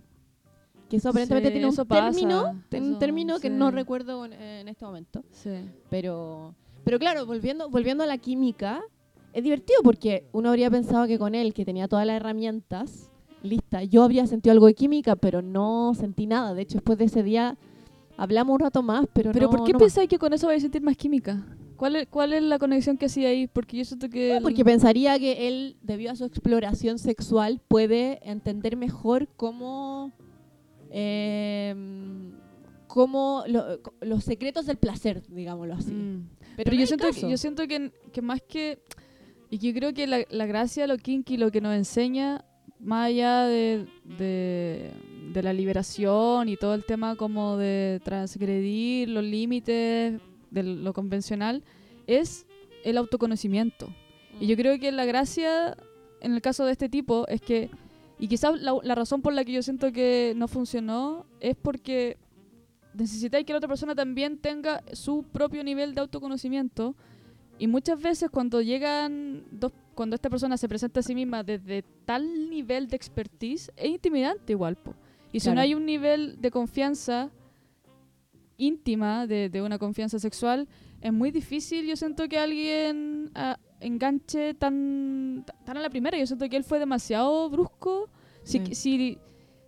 [0.89, 3.53] Que eso aparentemente Sí, tiene un eso pasa, término, tiene un eso, término que sí.
[3.53, 5.23] no recuerdo en, en este momento.
[5.31, 5.49] Sí.
[5.89, 8.81] Pero, pero claro, volviendo, volviendo a la química,
[9.33, 13.11] es divertido porque uno habría pensado que con él, que tenía todas las herramientas
[13.45, 16.53] listas, yo habría sentido algo de química, pero no sentí nada.
[16.53, 17.58] De hecho, después de ese día
[18.17, 20.62] hablamos un rato más, pero, Pero no, ¿por qué no pensáis que con eso vais
[20.62, 21.45] a sentir más química?
[21.75, 23.47] ¿Cuál es, ¿Cuál es la conexión que hacía ahí?
[23.47, 24.36] Porque yo siento que...
[24.36, 30.13] No, porque pensaría que él, debido a su exploración sexual, puede entender mejor cómo,
[30.89, 31.75] eh,
[32.88, 35.91] cómo lo- los secretos del placer, digámoslo así.
[35.91, 36.29] Mm.
[36.55, 38.79] Pero, Pero, yo siento, que, yo siento que, que más que...
[39.49, 42.45] Y que yo creo que la, la gracia lo kinky, lo que nos enseña,
[42.86, 44.91] más allá de, de,
[45.34, 50.21] de la liberación y todo el tema como de transgredir los límites
[50.52, 51.63] de lo convencional,
[52.08, 52.45] es
[52.84, 53.89] el autoconocimiento.
[54.39, 55.76] Y yo creo que la gracia
[56.21, 57.69] en el caso de este tipo es que,
[58.17, 62.17] y quizás la, la razón por la que yo siento que no funcionó es porque
[62.93, 66.95] necesitáis que la otra persona también tenga su propio nivel de autoconocimiento.
[67.58, 71.84] Y muchas veces cuando llegan dos, cuando esta persona se presenta a sí misma desde
[72.05, 74.75] tal nivel de expertise, es intimidante igual.
[74.75, 74.93] po.
[75.31, 75.55] Y si Claro.
[75.55, 77.31] no hay un nivel de confianza
[78.58, 80.67] íntima, de, de una confianza sexual,
[81.01, 86.17] es muy difícil, yo siento que alguien ah, enganche tan, tan a la primera.
[86.17, 88.10] Yo siento que él fue demasiado brusco.
[88.43, 89.17] Si, si,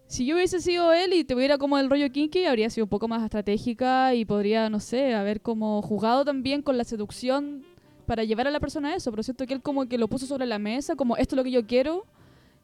[0.07, 3.07] si yo hubiese sido él y tuviera como el rollo kinky, habría sido un poco
[3.07, 7.63] más estratégica y podría, no sé, haber como jugado también con la seducción
[8.07, 9.11] para llevar a la persona a eso.
[9.11, 11.43] Pero siento que él como que lo puso sobre la mesa, como esto es lo
[11.43, 12.05] que yo quiero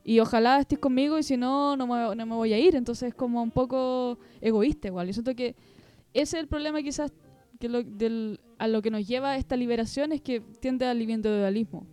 [0.03, 2.75] y ojalá estés conmigo y si no, no me, no me voy a ir.
[2.75, 5.08] Entonces es como un poco egoísta igual.
[5.08, 5.56] Yo siento que
[6.13, 7.12] ese es el problema quizás
[7.60, 11.86] que lo, del, a lo que nos lleva esta liberación es que tiende al individualismo.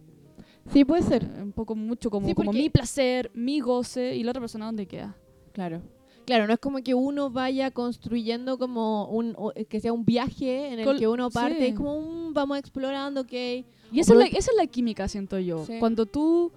[0.73, 1.29] Sí, puede ser.
[1.43, 4.87] Un poco mucho como, Sí, como mi placer, mi goce y la otra persona dónde
[4.87, 5.17] queda.
[5.53, 5.83] Claro.
[6.31, 10.69] Claro, no es como que uno vaya construyendo como un, o- que sea un viaje
[10.73, 11.65] en el Col- que uno parte, sí.
[11.67, 13.33] es como un, vamos explorando, ok.
[13.33, 13.65] Y
[13.99, 15.67] esa es, la, esa es la química, siento yo.
[15.67, 15.79] Sí.
[15.81, 16.53] Cuando tú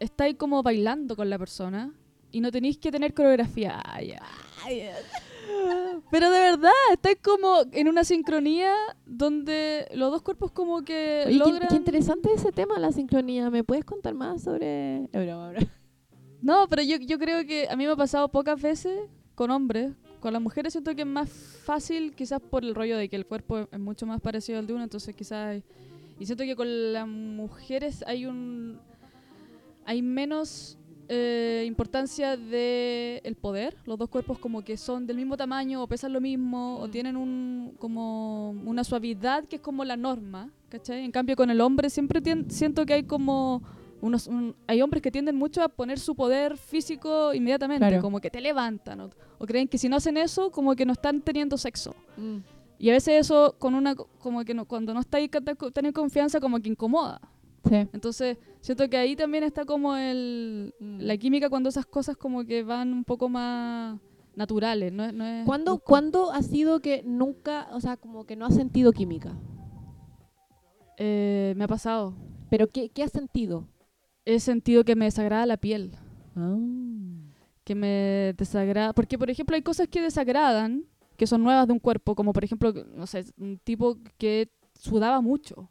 [0.00, 1.92] estás como bailando con la persona
[2.32, 3.80] y no tenéis que tener coreografía.
[6.10, 8.74] Pero de verdad, estáis como en una sincronía
[9.06, 11.68] donde los dos cuerpos como que Oye, logran...
[11.68, 13.48] qué, interesante ese tema, la sincronía.
[13.50, 15.04] ¿Me puedes contar más sobre...?
[15.12, 15.68] Es broma, broma.
[16.44, 18.98] No, pero yo, yo creo que a mí me ha pasado pocas veces
[19.34, 19.92] con hombres.
[20.20, 23.24] Con las mujeres siento que es más fácil, quizás por el rollo de que el
[23.26, 25.62] cuerpo es- mucho más parecido al de uno, entonces quizás...
[26.20, 28.78] Y siento que con las mujeres hay un...
[29.86, 30.78] Hay menos
[31.08, 33.76] eh, importancia de el poder.
[33.86, 36.90] Los dos cuerpos como que son del mismo tamaño o pesan lo mismo o Mm.
[36.90, 41.04] tienen un como una suavidad que es como la norma, ¿cachai?
[41.04, 43.62] En cambio, con el hombre siempre tien- siento que hay como
[44.04, 44.26] unos...
[44.26, 48.02] un- hay hombres que tienden mucho a poner su poder físico inmediatamente, Claro.
[48.02, 50.92] como que te levantan, o, o creen que si no hacen eso, como que no
[50.92, 51.94] están teniendo sexo.
[52.16, 52.38] Mm.
[52.78, 55.92] Y a veces eso, con una como que no, cuando no estáis tan tan en
[55.92, 57.20] confianza, como que incomoda.
[57.68, 57.76] Sí.
[57.94, 62.62] Entonces, siento que ahí también está como el, la química cuando esas cosas como que
[62.62, 63.98] van un poco más
[64.36, 65.04] naturales, ¿no?
[65.04, 65.78] es- no es ¿Cuándo.
[65.78, 69.32] ¿Cuándo ha sido que nunca, o sea, como que no has sentido química?
[70.98, 72.14] Eh, me ha pasado.
[72.50, 73.66] ¿Pero qué, qué has sentido?
[74.26, 75.92] He sentido que me desagrada la piel,
[76.36, 76.56] Ah.
[77.64, 78.92] que me desagrada...
[78.92, 80.84] Porque, por ejemplo, hay cosas que desagradan,
[81.16, 85.20] que son nuevas de un cuerpo, como por ejemplo, no sé, un tipo que sudaba
[85.20, 85.70] mucho.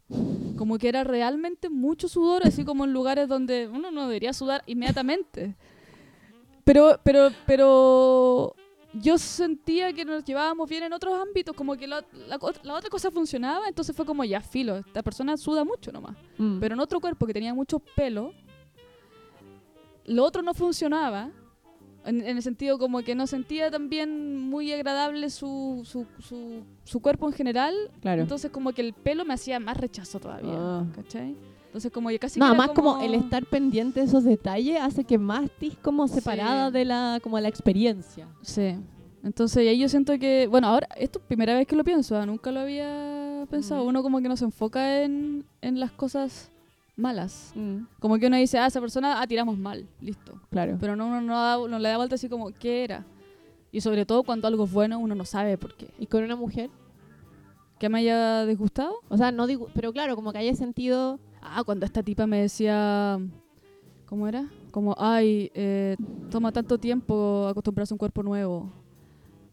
[0.56, 4.62] Como que era realmente mucho sudor, así como en lugares donde uno no debería sudar
[4.66, 5.56] inmediatamente.
[6.64, 8.54] Pero, pero, pero
[8.94, 12.88] yo sentía que nos llevábamos bien en otros ámbitos, como que la, la la otra
[12.88, 16.16] cosa funcionaba, entonces fue como ya filo, esta persona suda mucho nomás.
[16.38, 16.58] Mm.
[16.60, 18.32] Pero en otro cuerpo que tenía mucho pelo,
[20.04, 21.30] lo otro no funcionaba.
[22.06, 27.00] En, en el sentido como que no sentía también muy agradable su, su, su, su
[27.00, 27.74] cuerpo en general.
[28.02, 28.20] claro.
[28.20, 30.52] Entonces como que el pelo me hacía más rechazo todavía.
[30.54, 30.84] Ah.
[30.94, 31.34] ¿Cachai?
[31.64, 32.38] Entonces como que casi...
[32.38, 33.00] Nada era más como...
[33.00, 36.74] el estar pendiente de esos detalles hace que más estés como separada Sí.
[36.74, 38.28] de la como la experiencia.
[38.42, 38.76] Sí.
[39.22, 40.46] Entonces ahí yo siento que...
[40.46, 42.18] Bueno, ahora esto es primera vez que lo pienso.
[42.18, 42.26] ¿ah?
[42.26, 43.82] Nunca lo había pensado.
[43.82, 43.88] Mm.
[43.88, 46.52] Uno como que no se enfoca en, en las cosas
[46.96, 47.52] malas.
[47.54, 49.86] Mm, Como que uno dice, ah, esa persona, ah, tiramos mal.
[50.00, 50.40] Listo.
[50.50, 50.76] Claro.
[50.80, 53.04] Pero no, uno no, da- no le da vuelta así como, ¿qué era?
[53.72, 55.88] Y sobre todo cuando algo es bueno, uno no sabe por qué.
[55.98, 56.70] ¿Y con una mujer?
[57.78, 58.94] ¿Que me haya disgustado?
[59.08, 59.68] O sea, no digo...
[59.74, 61.18] Pero claro, como que haya sentido...
[61.42, 63.18] Ah, cuando esta tipa me decía,
[64.06, 64.48] ¿cómo era?
[64.70, 65.96] Como, ay, eh,
[66.30, 68.72] toma tanto tiempo acostumbrarse a un cuerpo nuevo.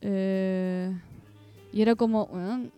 [0.01, 0.91] Eh,
[1.73, 2.71] y era como, "Weón,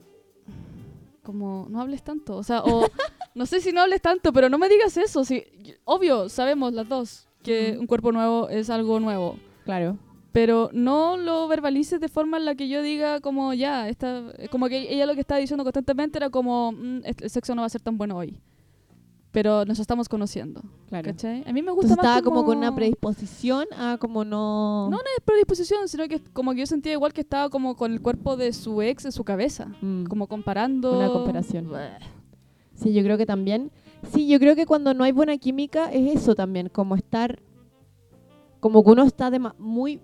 [1.24, 2.36] como, no hables tanto.
[2.38, 2.86] O sea, o
[3.36, 5.24] no sé si no hables tanto, pero no me digas eso.
[5.26, 5.44] Si,
[5.86, 9.38] obvio, sabemos las dos que un cuerpo nuevo es algo nuevo.
[9.66, 9.98] Claro.
[10.34, 14.68] pero no lo verbalices de forma en la que yo diga como ya, esta, como
[14.68, 17.70] que ella lo que estaba diciendo constantemente era como "Mm, el sexo no va a
[17.70, 18.40] ser tan bueno hoy.
[19.32, 21.06] Pero nos estamos conociendo, Claro.
[21.12, 21.44] ¿cachai?
[21.48, 22.46] A mí me gusta Entonces más estaba como...
[22.46, 24.86] con una predisposición a como no...
[24.90, 27.92] No, no es predisposición, sino que como que yo sentía igual que estaba como con
[27.94, 30.06] el cuerpo de su ex en su cabeza, Mm.
[30.06, 31.68] como comparando Una comparación.
[31.70, 31.98] Bleh.
[32.84, 33.72] Sí, yo creo que también.
[34.12, 37.42] Sí, yo creo que cuando no hay buena química es eso también, como estar,
[38.60, 40.00] como que uno está dema- muy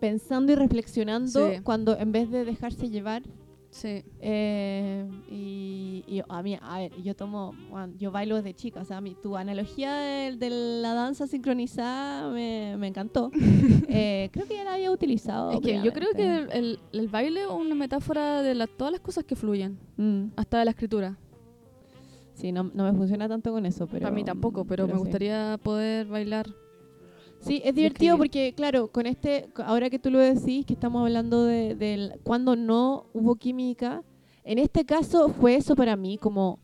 [0.00, 1.60] pensando y reflexionando Sí.
[1.62, 3.22] cuando en vez de dejarse llevar.
[3.72, 4.02] Sí.
[4.18, 7.54] eh, y, y a mí, a ver, yo tomo,
[7.98, 12.74] yo bailo desde chica, o sea, mi, tu analogía de, de la danza sincronizada me,
[12.78, 13.30] me encantó.
[13.92, 15.52] Eh, creo que ya la había utilizado.
[15.52, 18.90] Es que yo creo que el, el- el baile es una metáfora de la- todas
[18.92, 21.16] las cosas que fluyen, Mm, hasta de la escritura.
[22.40, 24.02] Sí, no, no me funciona tanto con eso, pero...
[24.02, 24.98] Para mí tampoco, pero, me sí.
[24.98, 26.46] gustaría poder bailar.
[27.40, 31.44] Sí, es divertido porque, claro, con este, ahora que tú lo decís, que estamos hablando
[31.44, 34.02] de, cuando no hubo química,
[34.44, 36.58] en este caso fue eso para mí, como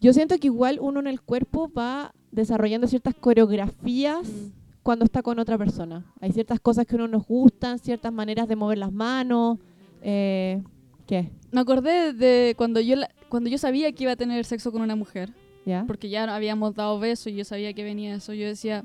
[0.00, 4.52] yo siento que igual uno en el cuerpo va desarrollando ciertas coreografías Mm.
[4.82, 6.04] cuando está con otra persona.
[6.20, 9.58] Hay ciertas cosas que a uno nos gustan, ciertas maneras de mover las manos.
[10.00, 10.62] Eh,
[11.08, 11.30] ¿Qué?
[11.50, 14.82] Me acordé de cuando yo, la- cuando yo sabía que iba a tener sexo con
[14.82, 15.32] una mujer,
[15.66, 15.84] ¿Ya?
[15.86, 18.84] porque ya habíamos dado besos y yo sabía que venía eso, yo decía,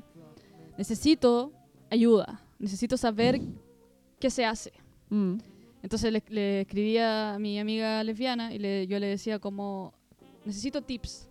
[0.78, 1.52] necesito
[1.90, 3.40] ayuda, necesito saber
[4.18, 4.72] qué se hace.
[5.10, 5.34] Mm,
[5.82, 9.92] Entonces le, le escribía a mi amiga lesbiana y le, yo le decía como,
[10.46, 11.28] necesito tips.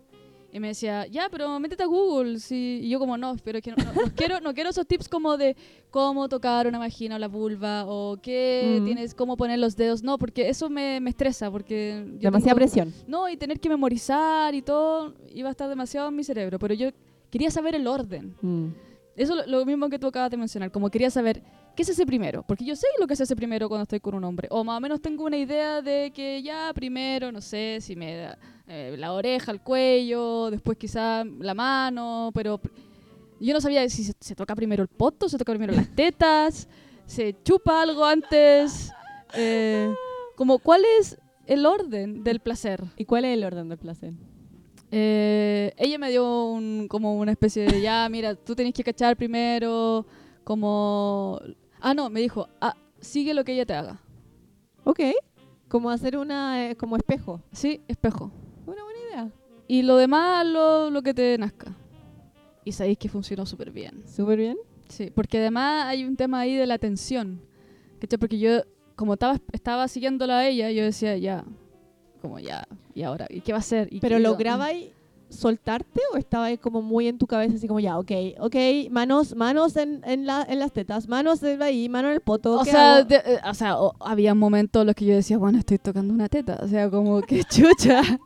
[0.54, 2.38] Y me decía, ya, pero métete a Google.
[2.38, 2.78] Sí.
[2.82, 5.08] Y yo como, no, pero es que no, no- no quiero, no quiero esos tips
[5.08, 5.56] como de
[5.90, 8.84] cómo tocar una vagina o la vulva o qué Mm.
[8.84, 10.04] tienes, cómo poner los dedos.
[10.04, 12.04] No, porque eso me, me estresa, porque...
[12.06, 12.94] yo Demasiada tengo- presión.
[13.08, 16.58] No, y tener que memorizar y todo, iba a estar demasiado en mi cerebro.
[16.60, 16.90] Pero yo
[17.30, 18.36] quería saber el orden.
[18.40, 18.68] Mm,
[19.16, 21.42] Eso es lo, lo mismo que tú acabas de mencionar, como quería saber
[21.74, 24.14] qué se hace primero, porque yo sé lo que se hace primero cuando estoy con
[24.14, 27.78] un hombre, o más o menos tengo una idea de que ya primero, no sé,
[27.80, 32.60] si me da eh, la oreja, el cuello, después quizá la mano, pero
[33.40, 36.68] yo no sabía si se, se toca primero el poto, se toca primero las tetas,
[37.06, 38.90] se chupa algo antes,
[39.34, 39.92] eh,
[40.36, 42.82] como cuál es el orden del placer.
[42.96, 44.12] ¿Y cuál es el orden del placer?
[44.90, 49.16] Eh, ella me dio un, como una especie de, ya, mira, tú tenés que cachar
[49.16, 50.06] primero,
[50.44, 51.40] como...
[51.86, 54.00] Ah, no, me dijo, ah, sigue lo que ella te haga.
[54.84, 55.00] Ok.
[55.68, 57.42] Como hacer una, eh, como espejo.
[57.52, 58.30] Sí, espejo.
[58.66, 59.30] Una buena idea.
[59.68, 61.76] Y lo demás, lo, lo que te nazca.
[62.64, 64.02] Y sabéis que funcionó súper bien.
[64.08, 64.56] Súper bien.
[64.88, 67.42] Sí, porque además hay un tema ahí de la atención.
[68.00, 68.18] ¿Cachai?
[68.18, 68.62] Porque yo,
[68.96, 71.44] como estaba, estaba siguiéndola a ella, yo decía, ya,
[72.22, 73.26] como ya, ¿y ahora?
[73.28, 73.88] ¿Y qué va a hacer?
[73.92, 74.88] ¿Y ¿Pero qué- lograbais
[75.34, 78.56] soltarte o estabais como muy en tu cabeza así como ya, ok, ok,
[78.90, 82.64] manos, manos en, en, la, en las tetas, manos ahí, mano en el poto, O
[82.64, 85.78] ¿qué sea, de- eh, o sea, había momentos en los que yo decía, bueno, estoy
[85.78, 86.58] tocando una teta.
[86.62, 88.02] O sea, como que chucha.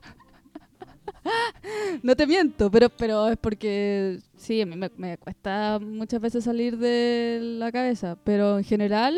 [2.03, 6.45] no te miento, pero, pero es porque sí, a mí me, me cuesta muchas veces
[6.45, 8.17] salir de la cabeza.
[8.25, 9.17] Pero en general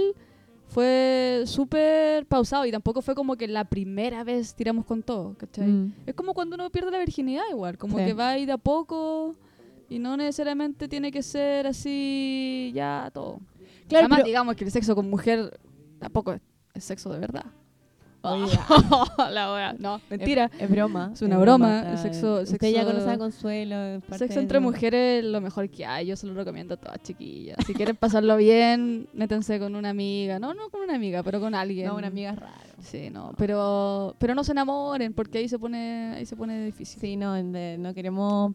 [0.71, 5.67] fue súper pausado y tampoco fue como que la primera vez tiramos con todo, ¿cachai?
[5.67, 5.95] Mm.
[6.07, 8.05] Es como cuando uno pierde la virginidad igual, como Sí.
[8.05, 9.35] que va ahí de a poco
[9.89, 13.41] y no necesariamente tiene que ser así ya todo.
[13.89, 15.59] Claro, Además, digamos que el sexo con mujer
[15.99, 16.39] tampoco
[16.73, 17.47] es sexo de verdad.
[18.23, 18.53] Oye,
[19.31, 19.75] la wea.
[19.79, 20.51] No, mentira.
[20.55, 21.11] Es, es broma.
[21.15, 23.77] Es una broma, el sexo- Usted sexo- ya conoce a Consuelo.
[23.77, 26.07] es parte Sexo entre mujeres es lo mejor que hay.
[26.07, 27.57] Yo se lo recomiendo a todas chiquillas.
[27.67, 30.39] Si quieren pasarlo bien, métanse con una amiga.
[30.39, 31.87] No, no con una amiga, pero con alguien.
[31.87, 32.70] No, una amiga es raro.
[32.81, 33.33] Sí, no.
[33.37, 37.01] Pero, pero no se enamoren porque ahí se pone, ahí se pone difícil.
[37.01, 38.53] Sí, no, de- no queremos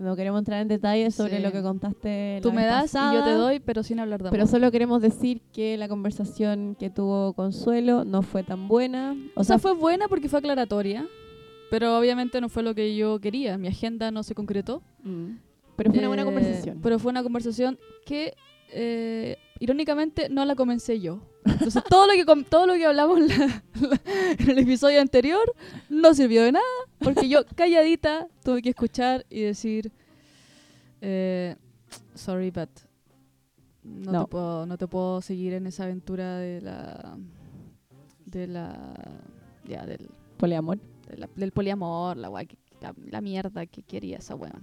[0.00, 1.42] no queremos entrar en detalles sobre Sí.
[1.42, 2.40] lo que contaste.
[2.42, 4.38] Tú la me das y yo te pasada, doy, pero sin hablar de amor.
[4.38, 9.16] Pero solo queremos decir que la conversación que tuvo Consuelo no fue tan buena.
[9.34, 11.06] O sea, fue buena porque fue aclaratoria,
[11.70, 13.56] pero obviamente no fue lo que yo quería.
[13.58, 14.82] Mi agenda no se concretó.
[15.02, 15.36] Mm.
[15.76, 16.78] Pero fue una buena Eh, conversación.
[16.82, 18.34] Pero fue una conversación que,
[18.72, 21.20] eh, irónicamente, no la comencé yo.
[21.44, 23.62] Entonces, todo lo que, todo lo que hablamos en, la-
[24.38, 25.52] en el episodio anterior
[25.88, 26.64] no sirvió de nada,
[26.98, 29.90] porque yo, calladita, tuve que escuchar y decir,
[31.00, 31.56] eh,
[32.14, 32.68] sorry, but
[33.82, 34.24] no, No.
[34.24, 37.16] Te puedo, no te puedo seguir en esa aventura de la...
[38.24, 38.94] de la...
[39.68, 40.78] ya, del Poliamor.
[41.08, 42.30] de la- del poliamor, la,
[43.10, 44.62] la, mierda que quería esa weona.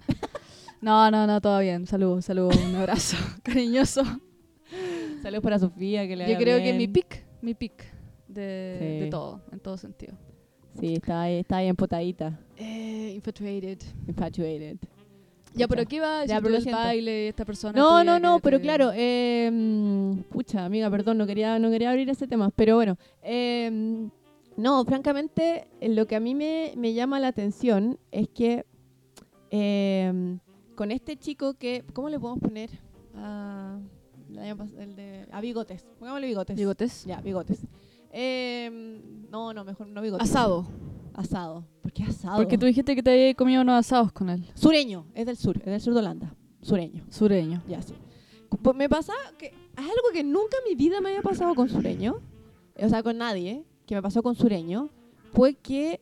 [0.82, 1.86] No, no, no, todo bien.
[1.86, 4.02] Salud, salud, un abrazo cariñoso.
[5.21, 6.77] Saludos para Sofía, que le Yo creo que bien.
[6.77, 7.84] mi pick, mi pick
[8.27, 9.03] de, Sí.
[9.05, 10.13] de todo, en todo sentido.
[10.79, 12.39] Sí, está ahí, está ahí empotadita.
[12.57, 13.79] Eh, infatuated.
[14.07, 14.77] Infatuated.
[15.53, 15.89] Ya, pero Pucha.
[15.89, 16.77] ¿qué iba a Ya, pero siento.
[16.81, 17.77] baile, esta persona?
[17.77, 21.89] No, no, no, que pero claro, eh, mm, pucha, amiga, perdón, no quería, no quería
[21.89, 24.07] abrir ese tema, pero bueno, eh,
[24.55, 28.65] no, francamente, lo que a mí me, me llama la atención es que
[29.49, 30.38] eh,
[30.75, 32.69] con este chico que, ¿cómo le podemos poner?
[33.15, 34.01] A, el
[34.41, 36.56] año pas- el de, a bigotes, pongámosle bigotes.
[36.58, 37.06] Bigotes.
[37.06, 37.60] Ya, bigotes.
[38.12, 40.30] Eh, no, no, mejor no bigotes.
[40.30, 40.67] Asado.
[41.13, 41.65] Asado.
[41.82, 42.38] ¿Por qué asado?
[42.38, 44.45] Porque tú dijiste que te habías comido unos asados con él.
[44.54, 46.36] Sureño, es del sur, es del sur de Holanda.
[46.62, 47.06] Sureño.
[47.10, 47.63] Sureño.
[47.67, 47.93] Ya, sí.
[48.62, 51.69] Pues me pasa que es algo que nunca en mi vida me había pasado con
[51.69, 52.19] sureño,
[52.77, 54.89] o sea, con nadie, que me pasó con sureño,
[55.34, 56.01] fue que,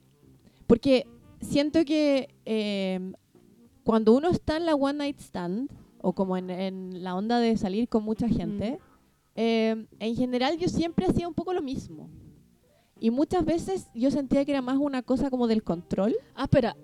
[0.67, 1.05] porque
[1.41, 3.13] siento que eh,
[3.83, 5.69] cuando uno está en la one night stand,
[6.01, 8.79] o como en, en la onda de salir con mucha gente,
[9.35, 12.09] eh, en general yo siempre hacía un poco lo mismo.
[12.99, 16.15] Y muchas veces yo sentía que era más una cosa como del control.
[16.35, 16.75] Ah, espera.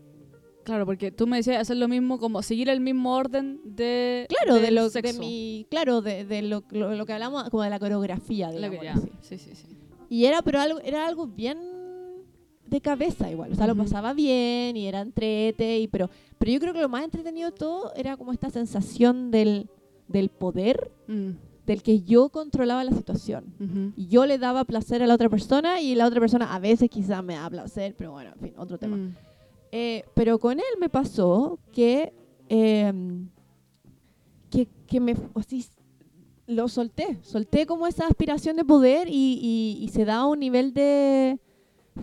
[0.64, 4.26] Claro, porque tú me decías hacer lo mismo, como seguir el mismo orden de.
[4.30, 5.20] Claro, de lo, de sexo.
[5.20, 8.80] mi, claro, de, de lo, lo, lo que hablamos, como de la coreografía, digamos.
[8.80, 8.94] que- ya.
[8.94, 9.12] así.
[9.22, 9.68] Sí, sí, sí.
[10.10, 11.60] Y era, pero algo, era algo bien
[12.68, 13.52] de cabeza igual.
[13.52, 13.76] O sea, Ujú.
[13.76, 17.52] lo pasaba bien y era entrete, y, pero, pero yo creo que lo más entretenido
[17.52, 19.70] de todo era como esta sensación del,
[20.08, 21.32] del poder, Mm,
[21.68, 23.46] del que yo controlaba la situación.
[23.60, 23.92] ujú.
[23.96, 26.90] Y yo le daba placer a la otra persona y la otra persona a veces
[26.90, 28.98] quizás me da placer, pero bueno, en fin, otro tema.
[28.98, 29.16] Mm.
[29.72, 32.14] Eh, pero con él me pasó que,
[32.50, 32.94] eh,
[34.50, 35.66] que, que me así,
[36.48, 37.18] lo solté.
[37.24, 41.40] Solté como esa aspiración de poder y, y- y se daba un nivel de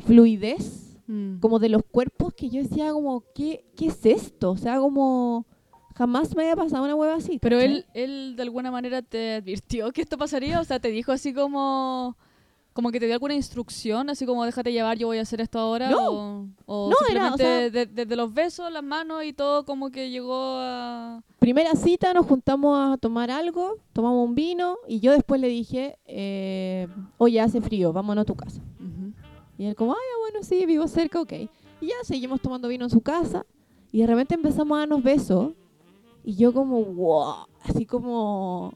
[0.07, 1.41] fluidez, Mm.
[1.41, 4.53] como de los cuerpos, que yo decía como, ¿qué, qué es esto?
[4.53, 5.47] O sea, como
[5.97, 7.39] jamás me había pasado una hueva así.
[7.41, 11.13] Pero él, él de alguna manera te advirtió que esto pasaría, o sea, te dijo
[11.13, 12.17] así como
[12.73, 15.59] como que te dio alguna instrucción, así como déjate llevar, yo voy a hacer esto
[15.59, 16.09] ahora No.
[16.09, 19.67] o, o No, era, o simplemente sea- de- desde los besos, las manos y todo
[19.67, 25.01] como que llegó a Primera cita, nos juntamos a tomar algo, tomamos un vino y
[25.01, 28.63] yo después le dije, eh, oye, hace frío, vámonos a tu casa.
[29.63, 29.99] Y él como, ay,
[30.33, 31.33] bueno, sí, vivo cerca, ok.
[31.81, 33.47] Y ya seguimos tomando vino en su casa
[33.93, 35.53] y de repente empezamos a darnos besos
[36.25, 38.75] y yo como, wow, así como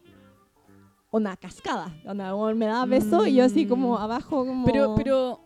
[1.10, 1.92] una cascada.
[2.04, 4.00] Bueno, me daba besos y yo así como Mm.
[4.00, 4.64] abajo como...
[4.64, 5.40] Pero, pero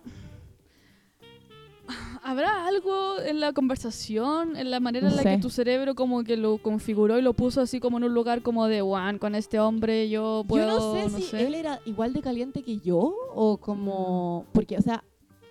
[2.22, 5.30] ¿habrá algo en la conversación, en la manera No en la sé.
[5.36, 8.42] que tu cerebro como que lo configuró y lo puso así como en un lugar
[8.42, 12.12] como de, Juan, con este hombre yo puedo, yo no sé si él era igual
[12.12, 14.44] de caliente que yo o como...
[14.52, 15.02] Porque, o sea,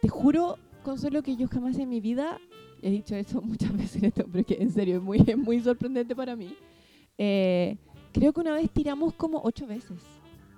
[0.01, 2.39] te juro, Consuelo, que yo jamás en mi vida
[2.81, 6.15] he dicho eso muchas veces esto, pero que en serio es muy, es muy sorprendente
[6.15, 6.55] para mí.
[7.17, 7.75] Eh,
[8.13, 10.01] creo que una vez tiramos como ocho veces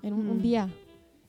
[0.04, 0.42] en un, un Mm.
[0.42, 0.70] día.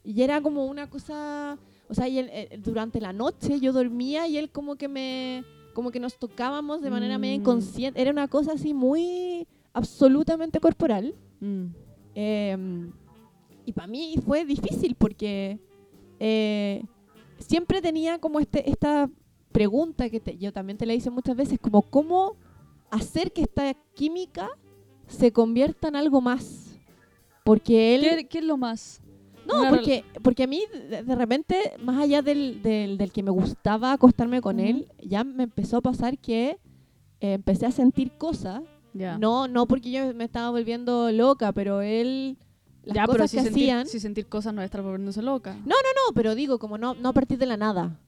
[0.04, 1.56] Y era como una cosa...
[1.88, 5.44] O sea, y él, eh, durante la noche yo dormía y él como que me...
[5.74, 7.40] Como que nos tocábamos de manera medio Mm.
[7.40, 8.00] inconsciente.
[8.02, 11.14] Era una cosa así muy absolutamente corporal.
[11.40, 11.64] Mm.
[12.14, 12.90] Eh,
[13.64, 15.58] y para mí fue difícil porque
[16.20, 16.82] eh,
[17.42, 19.10] siempre tenía como este, esta
[19.52, 22.36] pregunta que te- yo también te la hice muchas veces, como cómo
[22.90, 24.48] hacer que esta química
[25.06, 26.78] se convierta en algo más.
[27.44, 28.02] Porque él...
[28.02, 29.00] ¿Qué, qué es lo más?
[29.46, 33.30] No, porque, porque a mí de, de repente, más allá del, del, del que me
[33.32, 36.58] gustaba acostarme con él, ya me empezó a pasar que
[37.20, 38.62] eh, empecé a sentir cosas.
[38.94, 39.18] Ya.
[39.18, 42.38] No, no porque yo me estaba volviendo loca, pero él,
[42.84, 43.86] las ya, pero cosas si que sentir, hacían...
[43.86, 45.54] si sentir cosas no es estar volviéndose loca.
[45.64, 47.98] No, no, pero digo, como no, no a partir de la nada.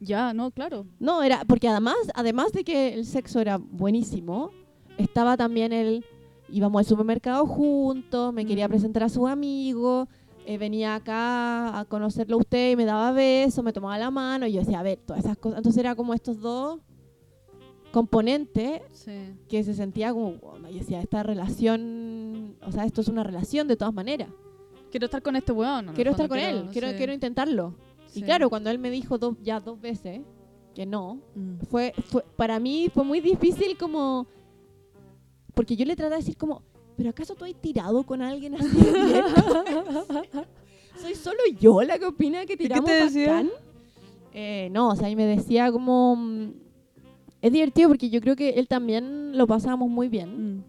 [0.00, 0.86] Ya, no, claro.
[0.98, 4.50] No, era, porque además, además de que el sexo era buenísimo,
[4.98, 6.04] estaba también el,
[6.50, 8.70] íbamos al supermercado juntos, me quería Mm.
[8.70, 10.08] presentar a sus amigos,
[10.46, 14.46] eh, venía acá a conocerlo a usted y me daba besos, me tomaba la mano,
[14.46, 15.58] y yo decía, a ver, todas esas cosas.
[15.58, 16.80] Entonces era como estos dos
[17.94, 19.12] componentes Sí.
[19.48, 20.34] que se sentía como,
[20.68, 24.28] yo decía, esta relación, o sea, esto es una relación de todas maneras.
[24.90, 25.92] Quiero estar con este weón.
[25.94, 26.96] quiero estar con él, quiero, sí.
[26.96, 27.74] quiero intentarlo.
[28.14, 30.20] Y claro, cuando él me dijo dos, ya dos veces
[30.74, 31.58] que no, Mm.
[31.70, 34.26] fue, fue para mí fue muy difícil como
[35.54, 36.62] porque yo le traté de decir como
[36.96, 38.66] pero acaso tú has tirado con alguien así
[41.00, 43.50] soy solo yo la que opina que tiramos bacán?
[44.32, 46.16] Eh, no o sea y me decía como
[47.44, 50.64] es divertido porque yo creo que él también lo pasábamos muy bien Mm.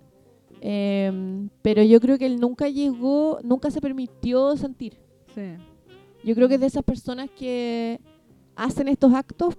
[0.61, 4.97] eh, pero yo creo que él nunca llegó nunca se permitió sentir
[5.34, 5.41] Sí.
[6.23, 7.99] yo creo que es de esas personas que
[8.55, 9.55] hacen estos actos,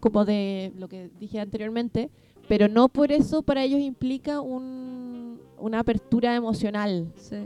[0.00, 2.10] como de lo que dije anteriormente,
[2.48, 7.12] pero no por eso para ellos implica un- una apertura emocional.
[7.16, 7.36] Sí.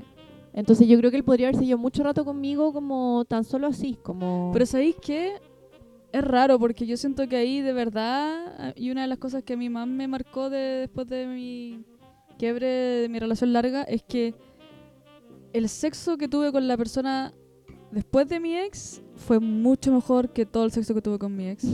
[0.54, 3.98] Entonces yo creo que él podría haber seguido mucho rato conmigo como tan solo así,
[4.02, 4.50] como...
[4.54, 5.34] Pero ¿sabéis qué?
[6.16, 9.52] Es raro porque yo siento que ahí de verdad, y una de las cosas que
[9.52, 11.84] a mí más me marcó de, después de mi
[12.38, 14.34] quiebre de mi relación larga, es que
[15.52, 17.34] el sexo que tuve con la persona
[17.90, 21.50] después de mi ex fue mucho mejor que todo el sexo que tuve con mi
[21.50, 21.66] ex.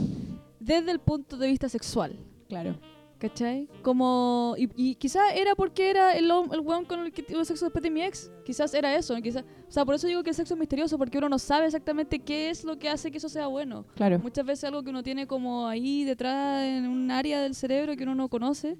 [0.59, 2.19] Desde el punto de vista sexual.
[2.49, 2.77] claro.
[3.23, 3.69] ¿Cachai?
[3.83, 4.53] Como.
[4.57, 7.81] Y, y quizás era porque era el, el weón con el que tuve sexo después
[7.81, 8.29] de mi ex.
[8.45, 9.15] Quizás era eso.
[9.21, 11.67] Quizás, o sea, por eso digo que el sexo es misterioso, porque uno no sabe
[11.67, 13.85] exactamente qué es lo que hace que eso sea bueno.
[13.95, 14.19] Claro.
[14.19, 18.03] Muchas veces algo que uno tiene como ahí detrás en un área del cerebro que
[18.03, 18.75] uno no conoce.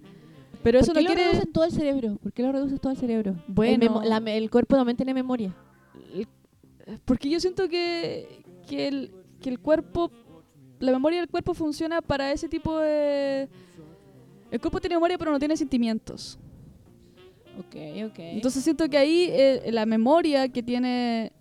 [0.61, 1.29] Pero eso ¿Por qué no lo quiere.
[1.31, 2.17] reduces todo el cerebro?
[2.21, 3.31] ¿Por qué lo reduces todo el cerebro?
[3.47, 3.77] El, Bueno.
[3.79, 5.55] memo- la el cuerpo también tiene memoria.
[7.05, 10.11] Porque yo siento que, que, el, que el cuerpo,
[10.79, 13.47] la memoria del cuerpo funciona para ese tipo de...
[14.53, 16.37] El cuerpo tiene memoria pero no tiene sentimientos.
[17.59, 17.75] Ok,
[18.05, 18.19] ok.
[18.19, 21.31] Entonces siento que ahí eh, la memoria que tiene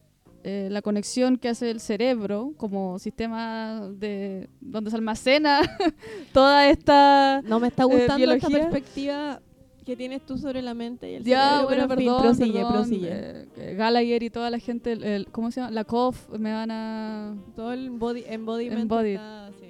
[0.45, 5.61] eh, la conexión que hace el cerebro como sistema de donde se almacena
[6.33, 7.43] toda esta...
[7.45, 8.71] no me está eh, gustando esta biología.
[8.71, 9.41] perspectiva
[9.87, 12.23] que tienes tú sobre la mente y el Ya, cerebro, bueno, pero en fin, perdón,
[12.23, 13.09] prosigue, perdón, prosigue.
[13.11, 15.71] eh, eh, Gallagher y toda la gente, el- el- ¿cómo se llama?
[15.73, 17.37] La COF me van a...
[17.57, 19.67] Todo el body, embodiment está así.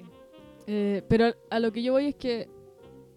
[0.67, 2.47] Eh, pero a lo que yo voy es que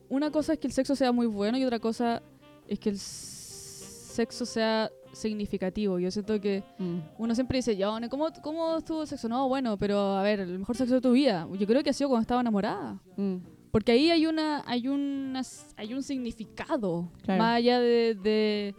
[0.08, 2.22] una cosa es que el sexo sea muy bueno y otra cosa
[2.68, 5.98] es que el sexo sea significativo.
[5.98, 6.62] Yo siento que
[7.18, 9.28] uno siempre dice, ya, bueno, ¿cómo, ¿cómo estuvo el sexo?
[9.28, 11.48] No, bueno, pero a ver, el mejor sexo de tu vida.
[11.58, 13.00] Yo creo que ha sido cuando estaba enamorada.
[13.16, 13.36] Mm.
[13.70, 15.42] Porque ahí hay una, hay una,
[15.76, 17.42] hay un significado Claro.
[17.42, 18.74] más allá de, de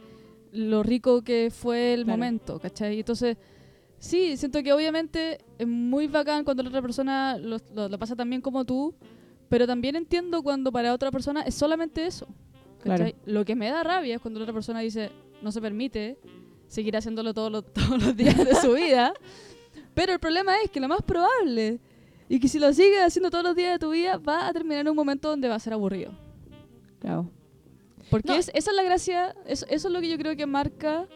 [0.52, 2.18] lo rico que fue el Claro.
[2.18, 3.00] momento, ¿cachai?
[3.00, 3.38] Entonces,
[4.00, 8.16] sí, siento que obviamente es muy bacán cuando la otra persona lo, lo- lo pasa
[8.16, 8.96] tan bien como tú,
[9.50, 12.28] pero también entiendo cuando para otra persona es solamente eso.
[12.82, 13.06] Claro.
[13.26, 16.18] Lo que me da rabia es cuando la otra persona dice, no se permite
[16.68, 19.14] seguir haciéndolo todos los, todos los días de su vida.
[19.94, 21.80] Pero el problema es que lo más probable
[22.30, 24.82] y que si lo sigues haciendo todos los días de tu vida va a terminar
[24.82, 26.12] en un momento donde va a ser aburrido.
[27.00, 27.30] Claro.
[28.10, 28.36] Porque No.
[28.36, 31.08] es, esa es la gracia, es- eso es lo que yo creo que marca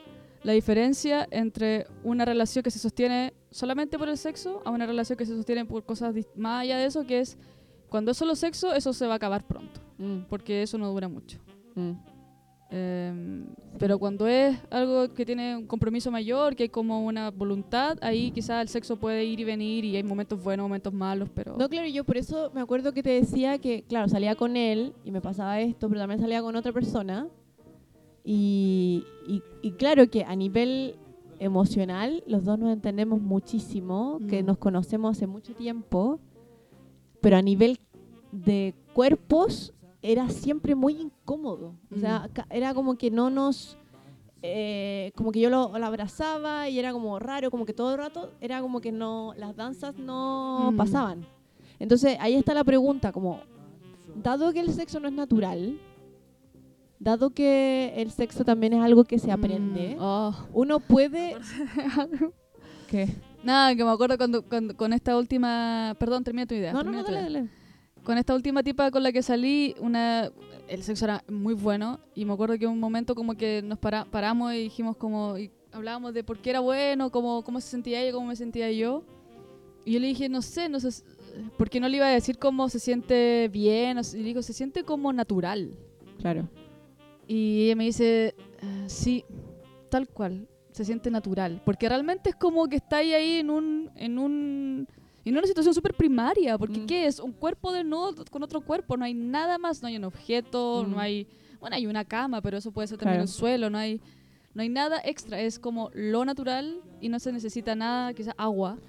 [0.43, 5.17] la diferencia entre una relación que se sostiene solamente por el sexo a una relación
[5.17, 7.37] que se sostiene por cosas más allá de eso, que es
[7.91, 11.07] cuando es solo sexo, eso se va a acabar pronto, Mm, porque eso no dura
[11.07, 11.37] mucho.
[11.75, 11.91] mm.
[12.73, 17.97] Em, pero cuando es algo que tiene un compromiso mayor, que hay como una voluntad,
[18.01, 21.57] ahí quizás el sexo puede ir y venir y hay momentos buenos, momentos malos, pero...
[21.57, 24.93] No, claro, yo por eso me acuerdo que te decía que, claro, salía con él
[25.03, 27.27] y me pasaba esto, pero también salía con otra persona.
[28.23, 30.95] Y, y, y claro que a nivel
[31.39, 34.45] emocional los dos nos entendemos muchísimo, que Mm.
[34.45, 36.19] nos conocemos hace mucho tiempo,
[37.21, 37.79] pero a nivel
[38.31, 41.75] de cuerpos era siempre muy incómodo.
[41.95, 42.41] O sea, Mm.
[42.49, 43.77] era como que no nos...
[44.43, 47.99] eh, como que yo lo, lo abrazaba y era como raro, como que todo el
[47.99, 50.77] rato era como que no, las danzas no Mm.
[50.77, 51.25] pasaban.
[51.77, 53.39] Entonces ahí está la pregunta, como,
[54.15, 55.77] dado que el sexo no es natural,
[56.99, 60.33] dado que el sexo también es algo que se aprende, Mm, oh.
[60.53, 61.35] uno puede...
[62.89, 63.09] ¿Qué?
[63.43, 65.95] Nada, que me acuerdo cuando, cuando- con esta última...
[65.99, 66.73] Perdón, termina tu idea.
[66.73, 67.49] No, no, no, dale, dale.
[68.03, 70.31] Con esta última tipa con la que salí, una
[70.67, 74.05] el sexo era muy bueno y me acuerdo que un momento como que nos para-
[74.05, 75.37] paramos y dijimos como...
[75.37, 78.71] Y hablábamos de por qué era bueno, cómo, cómo se sentía ella, cómo me sentía
[78.71, 79.03] yo.
[79.85, 81.03] Y yo le dije, no sé, no sé,
[81.57, 84.83] porque no le iba a decir cómo se siente bien, y le digo, se siente
[84.83, 85.71] como natural.
[86.19, 86.47] Claro.
[87.27, 89.23] Y ella me dice, "Ah, sí,
[89.89, 91.61] tal cual, se siente natural.
[91.65, 93.89] Porque realmente es como que está ahí, en un...
[93.95, 94.87] En un
[95.23, 96.85] en una situación súper primaria, porque Mm.
[96.87, 97.19] ¿qué es?
[97.19, 97.83] Un cuerpo de
[98.31, 100.91] con otro cuerpo, no hay nada más, no hay un objeto, Mm.
[100.91, 101.27] no hay...
[101.59, 103.23] Bueno, hay una cama, pero eso puede ser también Claro.
[103.25, 104.01] el suelo, no hay,
[104.55, 108.79] no hay nada extra, es como lo natural y no se necesita nada, quizás agua.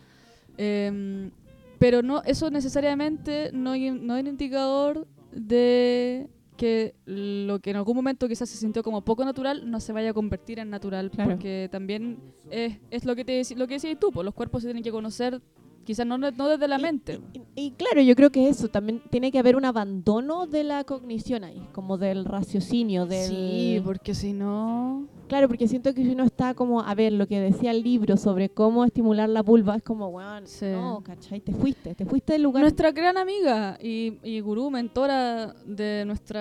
[0.57, 1.31] Em,
[1.79, 6.29] pero no, eso necesariamente no, no es un indicador de
[6.63, 10.11] que lo que en algún momento quizás se sintió como poco natural no se vaya
[10.11, 11.31] a convertir en natural Claro.
[11.31, 12.19] porque también
[12.51, 14.93] es, es lo que te lo que decías tú pues los cuerpos se tienen que
[14.93, 15.41] conocer
[15.85, 19.03] quizás no, no desde la Y- mente Y, y claro, yo creo que eso, también
[19.11, 23.29] tiene que haber un abandono de la cognición ahí, como del raciocinio, del...
[23.29, 27.27] sí porque si no Claro, porque siento que si uno está como, a ver, lo
[27.27, 30.67] que decía el libro sobre cómo estimular la vulva, es como, weón, Sí.
[30.67, 31.41] no, ¿cachai?
[31.41, 32.61] Te fuiste, te fuiste del lugar.
[32.63, 36.39] nuestra gran amiga y, y gurú mentora de nuestro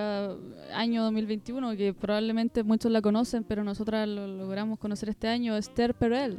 [0.73, 5.93] año 2021 que probablemente muchos la conocen pero nosotras lo logramos conocer este año Esther
[5.93, 6.37] Perel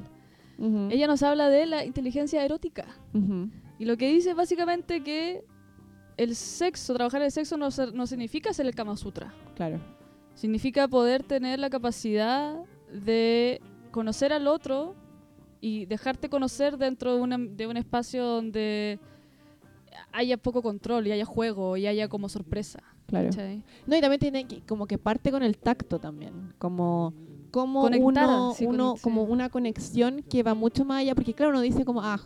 [0.91, 2.87] Ella nos habla de la inteligencia erótica
[3.79, 5.45] Y lo que dice es básicamente que
[6.17, 9.33] el sexo, trabajar el sexo no, ser- no significa hacer el Kama Sutra.
[9.57, 9.81] Claro.
[10.35, 12.55] Significa poder tener la capacidad
[12.93, 13.61] de
[13.91, 14.95] conocer al otro
[15.61, 18.99] y dejarte conocer dentro de, una- de un espacio donde
[20.13, 22.81] haya poco control y haya juego y haya como sorpresa.
[23.07, 23.29] Claro.
[23.31, 23.63] ¿cachai?
[23.87, 27.13] No, y también tiene que, como que parte con el tacto también, como
[27.53, 31.51] como Conectar, uno, sí, uno como una conexión que va mucho más allá, porque claro,
[31.51, 32.19] uno dice como, ah,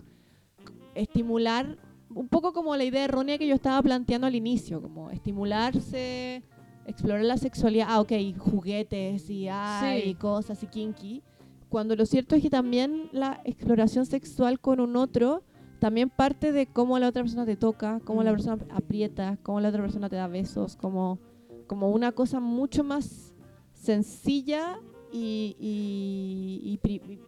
[0.94, 1.76] estimular,
[2.14, 6.42] un poco como la idea errónea que yo estaba planteando al inicio, como estimularse,
[6.86, 10.14] explorar la sexualidad, ah, ok, juguetes y hay Sí.
[10.14, 11.22] cosas y kinky,
[11.68, 15.42] cuando lo cierto es que también la exploración sexual con un otro
[15.80, 19.68] también parte de cómo la otra persona te toca, cómo la persona aprieta, cómo la
[19.68, 21.18] otra persona te da besos, como,
[21.66, 23.34] como una cosa mucho más
[23.74, 24.78] sencilla
[25.16, 27.18] y, y- y y-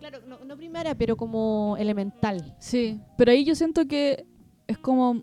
[0.00, 2.54] claro, no, no primaria, pero como elemental.
[2.58, 4.26] Sí, pero ahí yo siento que
[4.66, 5.22] es como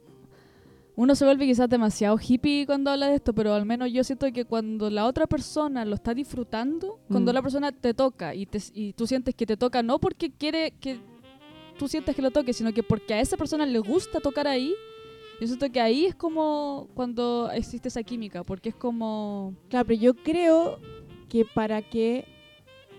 [0.95, 4.32] uno se vuelve quizás demasiado hippie cuando habla de esto, pero al menos yo siento
[4.32, 7.36] que cuando la otra persona lo está disfrutando, cuando Mm.
[7.36, 10.72] la persona te toca y, te, y tú sientes que te toca no porque quiere
[10.80, 10.99] que
[11.80, 14.74] tú sientes que lo toque, sino que porque a esa persona le gusta tocar ahí,
[15.39, 19.55] yo siento que ahí es como cuando existe esa química, porque es como...
[19.69, 20.78] Claro, pero yo creo
[21.32, 22.25] que para que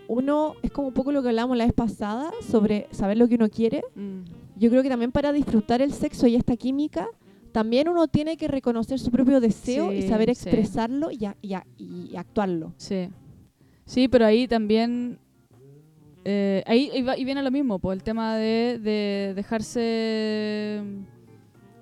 [0.08, 3.34] uno, es como un poco lo que hablábamos la vez pasada sobre saber lo que
[3.34, 4.20] uno quiere, mm,
[4.58, 7.06] yo creo que también para disfrutar el sexo y esta química,
[7.52, 10.48] también uno tiene que reconocer su propio deseo y saber sí.
[10.48, 12.72] expresarlo y, a- y a- y actuarlo.
[12.78, 13.10] Sí.
[13.84, 15.18] Sí, pero ahí también.
[16.24, 20.82] eh, ahí va- viene lo mismo, pues el tema de, de dejarse.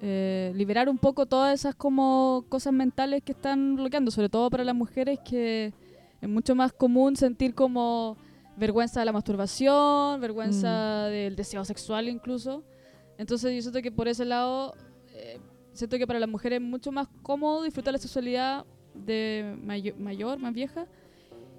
[0.02, 4.64] eh, liberar un poco todas esas como cosas mentales que están bloqueando, sobre todo para
[4.64, 5.74] las mujeres que
[6.20, 8.16] es mucho más común sentir como
[8.56, 12.62] vergüenza de la masturbación, vergüenza del deseo sexual incluso.
[13.18, 14.74] Entonces yo siento que por ese lado,
[15.14, 15.38] eh,
[15.72, 18.64] siento que para las mujeres es mucho más cómodo disfrutar la sexualidad
[18.94, 20.86] de mayo- mayor, más vieja.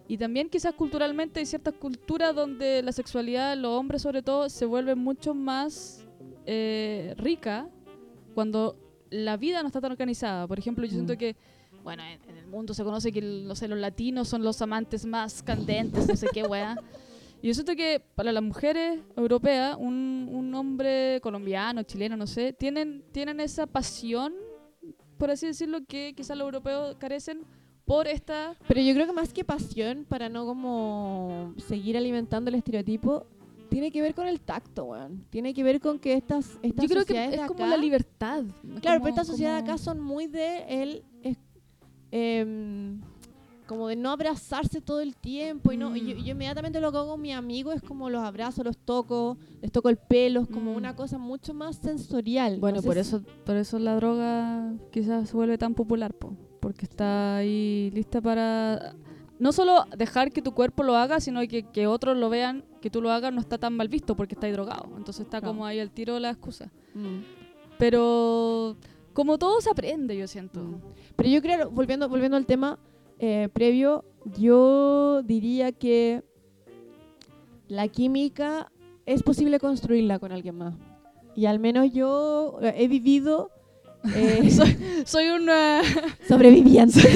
[0.07, 4.65] Y también quizás culturalmente hay ciertas culturas donde la sexualidad, los hombres sobre todo, se
[4.65, 6.05] vuelve mucho más
[6.45, 7.69] eh, rica
[8.33, 8.75] cuando
[9.09, 10.47] la vida no está tan organizada.
[10.47, 10.95] Por ejemplo, yo Mm.
[10.95, 11.35] siento que,
[11.83, 15.05] bueno, en, en el mundo se conoce que no sé, los latinos son los amantes
[15.05, 16.77] más candentes, no sé qué, weá.
[17.41, 22.53] Y yo siento que para las mujeres europeas, un, un hombre colombiano, chileno, no sé,
[22.53, 24.33] tienen, tienen esa pasión,
[25.17, 27.41] por así decirlo, que quizás los europeos carecen
[27.85, 28.55] por esta...
[28.67, 33.25] Pero yo creo que más que pasión, para no como seguir alimentando el estereotipo,
[33.69, 35.25] tiene que ver con el tacto, weón.
[35.31, 37.77] Tiene que ver con que estas, estas Yo creo que es de como acá- la
[37.77, 38.43] libertad.
[38.61, 41.03] Claro, como- pero estas sociedades como- acá son muy de el
[42.11, 42.99] em,
[43.67, 46.19] como de no abrazarse todo el tiempo y no yo, Mm.
[46.19, 49.37] y yo inmediatamente lo que hago con mis amigos es como los abrazo, los toco,
[49.61, 50.75] les toco el pelo, es como Mm.
[50.75, 52.59] una cosa mucho más sensorial.
[52.59, 56.13] Bueno, No sé por si- eso, por eso la droga quizás se vuelve tan popular,
[56.13, 58.93] po, porque está ahí lista para
[59.39, 62.89] no solo dejar que tu cuerpo lo haga, sino que, que otros lo vean, que
[62.89, 64.89] tú lo hagas, no está tan mal visto porque está drogado.
[64.97, 66.71] Entonces está como ahí al tiro la excusa.
[66.93, 67.21] Mm.
[67.79, 68.75] Pero
[69.13, 70.79] como todo se aprende, yo siento.
[71.15, 72.79] Pero yo creo, volviendo, volviendo al tema
[73.19, 74.05] eh, previo,
[74.37, 76.23] yo diría que
[77.67, 78.71] la química
[79.05, 80.75] es posible construirla con alguien más.
[81.35, 83.51] Y al menos yo eh, he vivido
[84.15, 85.81] eh, soy, soy una...
[86.27, 86.99] sobreviviente.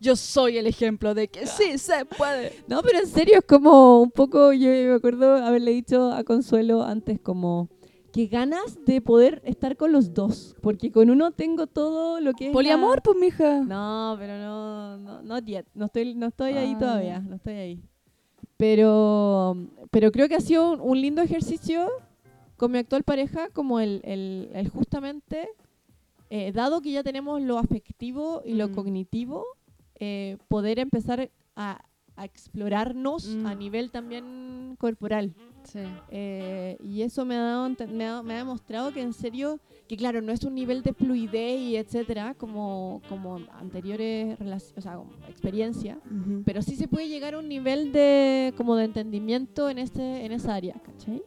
[0.00, 2.52] Yo soy el ejemplo de que sí se puede.
[2.68, 6.82] No, pero en serio es como un poco, yo me acuerdo haberle dicho a Consuelo
[6.82, 7.68] antes como
[8.18, 12.46] que ganas de poder estar con los dos, porque con uno tengo todo lo que
[12.46, 13.60] es la- Poliamor, pues, mija.
[13.62, 15.64] No, pero no, no, not yet.
[15.72, 16.78] No estoy, no estoy ahí Ah.
[16.80, 17.80] todavía, no estoy ahí.
[18.56, 19.56] Pero,
[19.92, 21.88] pero creo que ha sido un, un lindo ejercicio
[22.56, 25.48] con mi actual pareja, como el, el, el justamente,
[26.28, 28.74] eh, dado que ya tenemos lo afectivo y lo Mm.
[28.74, 29.44] cognitivo,
[30.00, 31.82] eh, poder empezar a,
[32.16, 33.46] a explorarnos Mm.
[33.46, 35.34] a nivel también corporal.
[35.64, 35.80] Sí.
[36.10, 39.96] Eh, y eso me ha, dado, me, ha, me ha demostrado que en serio, que
[39.96, 44.38] claro, no es un nivel de fluidez y etcétera, como, como anteriores
[44.76, 45.98] o sea, como experiencia,
[46.44, 50.32] pero sí se puede llegar a un nivel de como de entendimiento en este en
[50.32, 51.22] esa área, ¿cachai?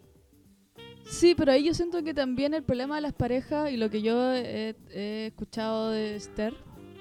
[1.06, 4.02] Sí, pero ahí yo siento que también el problema de las parejas y lo que
[4.02, 6.54] yo he, he escuchado de Esther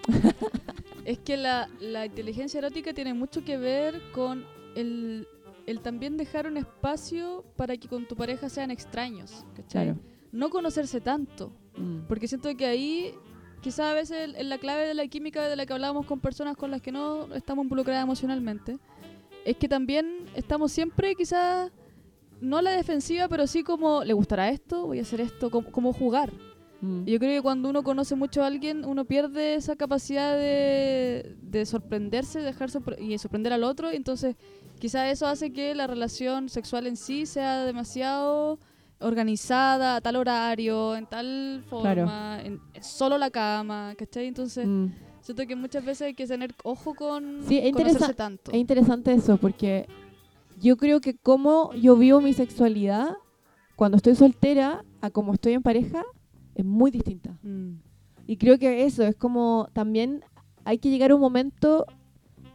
[1.04, 5.26] es que la, la inteligencia erótica tiene mucho que ver con el,
[5.70, 9.94] el también dejar un espacio para que con tu pareja sean extraños, ¿cachai?
[10.32, 12.00] No conocerse tanto, Mm.
[12.08, 13.14] porque siento que ahí
[13.62, 16.56] quizás a veces el- la clave de la química de la que hablábamos con personas
[16.56, 18.78] con las que no estamos involucradas emocionalmente
[19.44, 21.70] es que también estamos siempre quizás
[22.40, 24.86] no a la defensiva, pero sí como, ¿le gustará esto?
[24.86, 26.32] Voy a hacer esto, como jugar.
[26.80, 27.02] Mm.
[27.06, 31.36] Y Yo creo que cuando uno conoce mucho a alguien, uno pierde esa capacidad de,
[31.42, 33.92] de sorprenderse, dejar sorpre- y sorprender al otro.
[33.92, 34.36] y Entonces,
[34.80, 38.58] quizás eso hace que la relación sexual en sí sea demasiado
[38.98, 44.26] organizada, a tal horario, en tal forma, en, en solo la cama, ¿cachai?
[44.26, 44.86] Entonces, Mm.
[45.22, 48.50] siento que muchas veces hay que tener ojo con Sí, es conocerse tanto.
[48.52, 49.86] Es interesante eso, porque
[50.60, 53.16] yo creo que como yo vivo mi sexualidad
[53.76, 56.02] cuando estoy soltera a como estoy en pareja
[56.54, 57.38] es muy distinta.
[57.42, 57.76] Mm.
[58.26, 60.22] Y creo que eso es como también
[60.64, 61.86] hay que llegar a un momento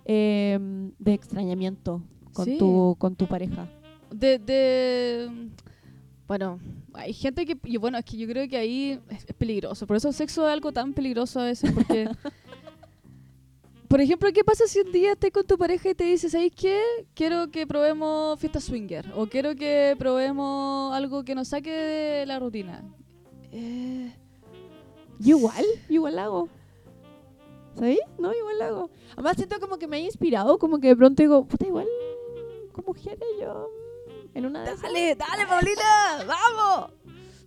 [0.06, 0.60] eh,
[1.00, 2.04] de extrañamiento
[2.36, 2.58] con, Sí.
[2.58, 3.68] tu, con tu pareja.
[4.12, 5.50] De, de
[6.28, 6.60] bueno,
[6.94, 9.88] hay gente que y bueno, es que yo creo que ahí es, peligroso.
[9.88, 12.10] Por eso el sexo es algo tan peligroso a veces porque
[13.88, 16.52] Por ejemplo, ¿qué pasa si un día estás con tu pareja y te dices, ¿sabes
[16.54, 16.82] qué?
[17.14, 22.40] Quiero que probemos fiesta swinger o quiero que probemos algo que nos saque de la
[22.40, 22.84] rutina?
[23.52, 24.12] Eh,
[25.20, 26.50] Yo igual, yo igual hago.
[27.76, 28.00] ¿Sabes?
[28.18, 28.90] No, igual hago.
[29.14, 31.88] Además siento como que me ha inspirado, como que de pronto digo, puta, igual
[32.76, 33.70] como mujer yo
[34.34, 36.92] mm, en una de esas- dale, dale, Paulina, vamos.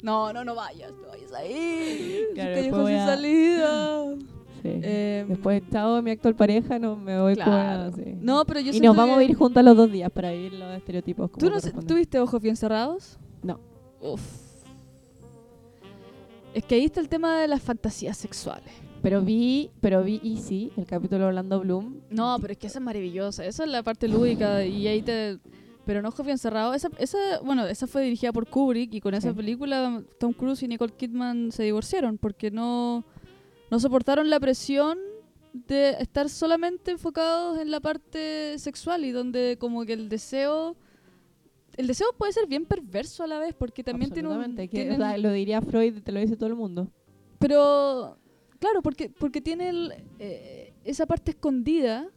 [0.02, 2.22] No, no, no vayas, no vayas ahí.
[2.34, 4.04] Claro, voy sin a- salida.
[4.60, 4.70] Sí.
[4.82, 7.92] Em, Después, chao, mi actual pareja, no me voy Claro.
[7.92, 8.04] con...
[8.04, 8.14] sí.
[8.20, 10.54] No, pero yo y nos vamos que- a ir juntas los dos días para vivir
[10.54, 11.30] los estereotipos.
[11.30, 13.20] ¿Tú no tuviste ojos bien cerrados?
[13.40, 13.60] No.
[14.00, 14.20] Uf.
[16.54, 18.72] Es que ahí está el tema de las fantasías sexuales.
[19.02, 22.00] Pero vi, pero vi Easy, el capítulo de Orlando Bloom.
[22.10, 23.44] No, pero es que esa es maravillosa.
[23.46, 25.38] Esa es la parte lúdica y ahí te...
[25.86, 29.14] Pero en Ojos Bien Cerrados, esa, esa, bueno, esa fue dirigida por Kubrick y con
[29.14, 29.34] esa Sí.
[29.36, 33.04] película Tom Cruise y Nicole Kidman se divorciaron porque no,
[33.70, 34.98] no soportaron la presión
[35.54, 40.76] de estar solamente enfocados en la parte sexual y donde como que el deseo...
[41.78, 44.34] El deseo puede ser bien perverso a la vez porque también tiene un...
[44.34, 46.88] Absolutamente, que, o tiene- sea, lo diría Freud, te lo dice todo el mundo.
[47.38, 48.18] Pero,
[48.58, 52.08] claro, porque, porque tiene el, eh, esa parte escondida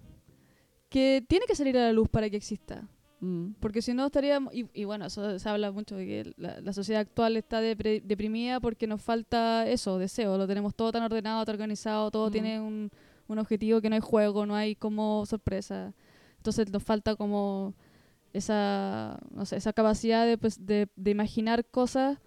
[0.89, 2.87] que tiene que salir a la luz para que exista.
[3.21, 3.51] Mm.
[3.59, 4.53] Porque si no estaríamos...
[4.53, 8.01] Y, y bueno, eso se habla mucho de que la, la sociedad actual está depre-
[8.03, 10.37] deprimida porque nos falta eso, deseo.
[10.37, 12.31] Lo tenemos todo tan ordenado, tan organizado, todo Mm.
[12.31, 12.89] tiene un,
[13.27, 15.93] un objetivo que no hay juego, no hay como sorpresa.
[16.37, 17.75] Entonces nos falta como
[18.33, 22.17] esa, no sé, esa capacidad de, pues, de, de imaginar cosas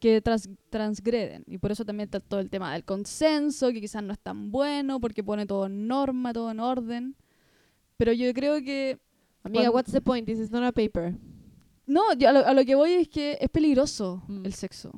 [0.00, 1.44] que trans- transgreden.
[1.46, 4.50] Y por eso también está todo el tema del consenso, que quizás no es tan
[4.50, 7.16] bueno, porque pone todo en norma, todo en orden.
[7.96, 8.98] Pero yo creo que
[9.42, 10.26] Amiga, Cuando- what's the point?
[10.26, 11.14] This is not a paper.
[11.86, 14.44] no, yo a, lo, a lo que voy es que es peligroso Mm.
[14.46, 14.92] el sexo.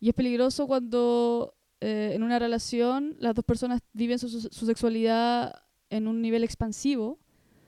[0.00, 4.66] Y es peligroso cuando eh, en una relación las dos personas viven su, su- su
[4.66, 5.54] sexualidad
[5.90, 7.18] en un nivel expansivo,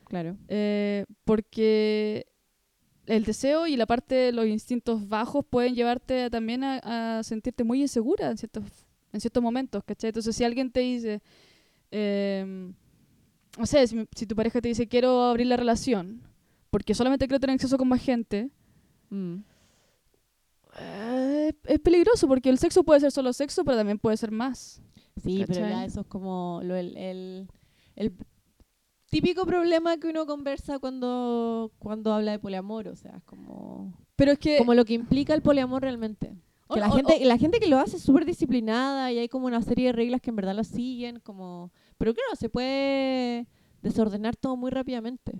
[0.07, 0.37] Claro.
[0.49, 2.27] eh, porque
[3.09, 7.65] el deseo y la parte de los instintos bajos pueden llevarte también a, a sentirte
[7.65, 8.65] muy insegura en ciertos,
[9.13, 10.09] en ciertos momentos, ¿cachai?
[10.11, 11.21] Entonces si alguien te dice,
[11.91, 12.73] em,
[13.59, 16.23] no sé, si, si tu pareja te dice quiero abrir la relación,
[16.71, 18.51] porque solamente quiero tener acceso con más gente,
[19.11, 19.39] Mm.
[20.81, 24.83] eh, es peligroso porque el sexo puede ser solo sexo, pero también puede ser más.
[25.23, 27.49] Sí, pero ya eso es como lo, el, el,
[27.97, 28.13] el
[29.09, 34.33] típico problema que uno conversa cuando, cuando habla de poliamor, o sea, es como, Pero
[34.33, 34.59] es que...
[34.59, 36.35] como lo que implica el poliamor realmente.
[36.69, 39.29] o- Que la o- gente, la gente que lo hace es súper disciplinada y hay
[39.29, 41.73] como una serie de reglas que en verdad las siguen, como...
[41.97, 43.47] Pero claro, se puede
[43.83, 45.33] desordenar todo muy rápidamente.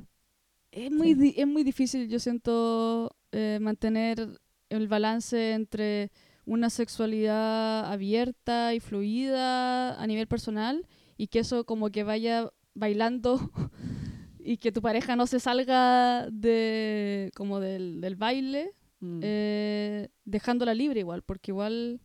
[0.71, 4.39] Es muy, di- es muy difícil, yo siento, eh, mantener
[4.71, 6.11] el balance entre
[6.45, 13.51] una sexualidad abierta y fluida a nivel personal y que eso como que vaya bailando
[14.39, 19.21] y que tu pareja no se salga de como del, del baile, Mm.
[19.23, 22.01] eh, dejándola libre igual, porque igual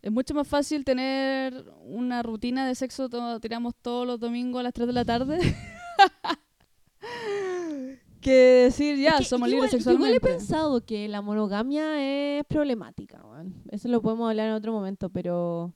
[0.00, 4.62] es mucho más fácil tener una rutina de sexo, to- tiramos todos los domingos a
[4.62, 5.38] las 3 de la tarde,
[8.20, 8.32] que
[8.64, 10.38] decir ya, Es que somos yo libres igual- yo Igual he sexualmente.
[10.38, 13.22] pensado que la monogamia es problemática.
[13.70, 15.72] Eso lo podemos hablar en otro momento, pero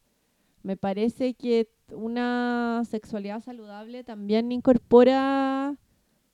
[0.64, 5.76] me parece que una sexualidad saludable también incorpora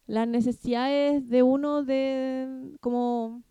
[0.06, 3.42] las necesidades de uno de como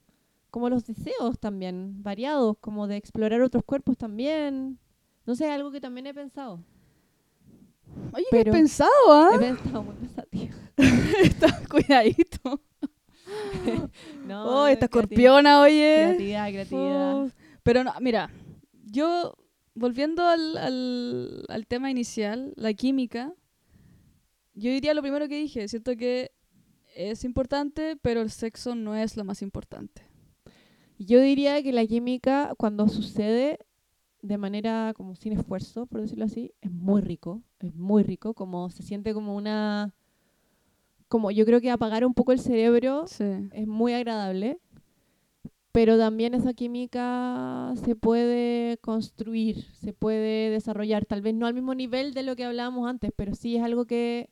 [0.49, 4.79] como los deseos también variados, como de explorar otros cuerpos también.
[5.27, 6.59] No sé, algo que también he pensado.
[8.13, 9.29] Oye, ¿qué pero- has pensado, ah?
[9.35, 10.55] He pensado muy pensativa.
[11.23, 12.61] Está cuidadito.
[14.25, 16.03] No, oh, esta escorpiona, oye.
[16.07, 17.15] Creatividad, creatividad.
[17.15, 17.29] Oh,
[17.61, 18.31] Pero no, mira,
[18.85, 19.35] yo,
[19.79, 23.33] volviendo al, al, al tema inicial, la química,
[24.53, 26.31] yo diría lo primero que dije, siento que
[26.95, 30.03] es importante, pero el sexo no es lo más importante.
[30.97, 33.59] Yo diría que la química, cuando sucede
[34.21, 37.41] de manera como sin esfuerzo, por decirlo así, es muy rico.
[37.59, 39.93] Es muy rico, como se siente como una...
[41.07, 43.23] Como yo creo que apagar un poco el cerebro Sí.
[43.53, 44.59] es muy agradable,
[45.81, 51.73] pero también esa química se puede construir, se puede desarrollar, tal vez no al mismo
[51.73, 54.29] nivel de lo que hablábamos antes, pero sí es algo que...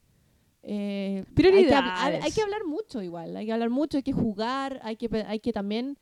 [0.64, 2.26] eh, hay, que hab- hay- Prioridades.
[2.26, 5.40] hay que hablar mucho igual, hay que hablar mucho, hay que jugar, hay que, hay
[5.40, 5.98] que también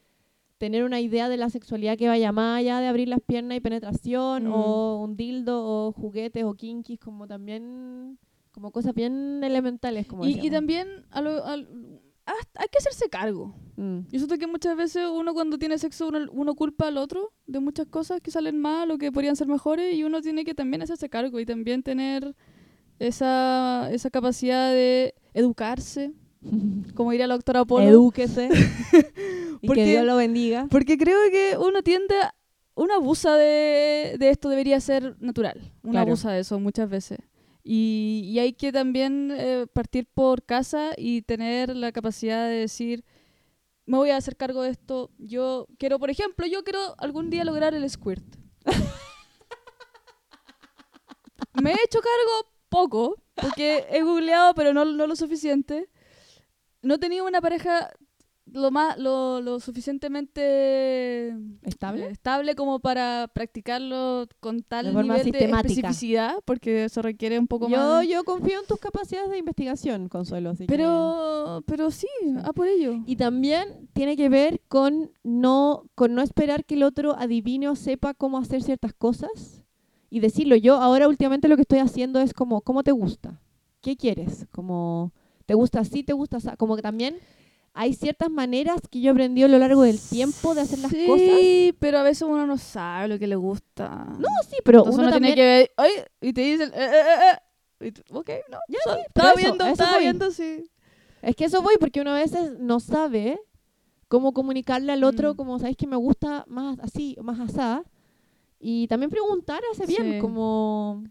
[0.57, 3.61] tener una idea de la sexualidad que vaya más allá de abrir las piernas y
[3.61, 4.51] penetración, Mm.
[4.51, 8.17] o un dildo, o juguetes, o kinkies, como también,
[8.51, 10.07] como cosas bien elementales.
[10.07, 13.53] Como Y, y también a lo- hay que hacerse cargo.
[13.77, 13.99] Mm.
[14.11, 17.59] Yo siento que muchas veces uno cuando tiene sexo uno, uno culpa al otro de
[17.59, 20.81] muchas cosas que salen mal o que podrían ser mejores y uno tiene que también
[20.81, 22.35] hacerse cargo y también tener
[22.99, 26.13] esa, esa capacidad de educarse,
[26.95, 27.85] como diría la doctora Polo.
[27.87, 28.49] Edúquese
[29.61, 30.67] y Porque- que Dios lo bendiga.
[30.69, 32.33] Porque creo que uno tiende a...
[32.77, 35.71] Uno abusa de, de esto, debería ser natural.
[35.81, 36.07] Uno Claro.
[36.07, 37.19] abusa de eso muchas veces.
[37.63, 43.05] Y, y hay que también eh, partir por casa y tener la capacidad de decir,
[43.85, 45.11] me voy a hacer cargo de esto.
[45.17, 48.23] Yo quiero, por ejemplo, yo quiero algún día lograr el squirt.
[51.61, 55.89] me he hecho cargo poco, porque he googleado, pero no, no lo suficiente.
[56.81, 57.91] No he tenido una pareja
[58.51, 62.05] lo más lo, lo suficientemente ¿Estable?
[62.05, 65.67] eh, estable como para practicarlo con tal De forma nivel sistemática.
[65.67, 68.07] de especificidad, porque eso requiere un poco Yo, más.
[68.07, 70.51] yo confío en tus capacidades de investigación, Consuelo.
[70.51, 72.07] así que- Pero, pero sí,
[72.43, 72.99] a por ello.
[73.05, 77.75] Y también tiene que ver con no, con no esperar que el otro adivine o
[77.75, 79.63] sepa cómo hacer ciertas cosas
[80.09, 80.55] y decirlo.
[80.55, 83.41] Yo ahora últimamente lo que estoy haciendo es como, ¿cómo te gusta?
[83.81, 84.45] ¿Qué quieres?
[84.51, 85.13] Como,
[85.45, 86.03] ¿te gusta así?
[86.03, 86.49] ¿Te gusta así?
[86.57, 87.17] Como que también
[87.75, 91.05] hay ciertas maneras que yo aprendí a lo largo del tiempo de hacer las sí,
[91.05, 91.77] cosas.
[91.79, 94.05] pero a veces uno no sabe lo que le gusta.
[94.17, 95.35] No, sí, pero Entonces uno, uno también...
[95.35, 97.31] tiene que ver, "Oye", y te dicen, eh, eh, eh,
[97.81, 97.87] eh.
[97.87, 100.01] Y tú, ok, no, Ya, so- sí, estaba eso, viendo, eso estaba voy.
[100.03, 100.71] viendo, sí.
[101.21, 103.39] Es que eso voy, porque uno a veces no sabe
[104.07, 105.35] cómo comunicarle al otro, Mm.
[105.35, 107.83] como, ¿sabéis que me gusta más así, más asá?
[108.59, 110.19] Y también preguntar hace bien, Sí.
[110.19, 111.03] como...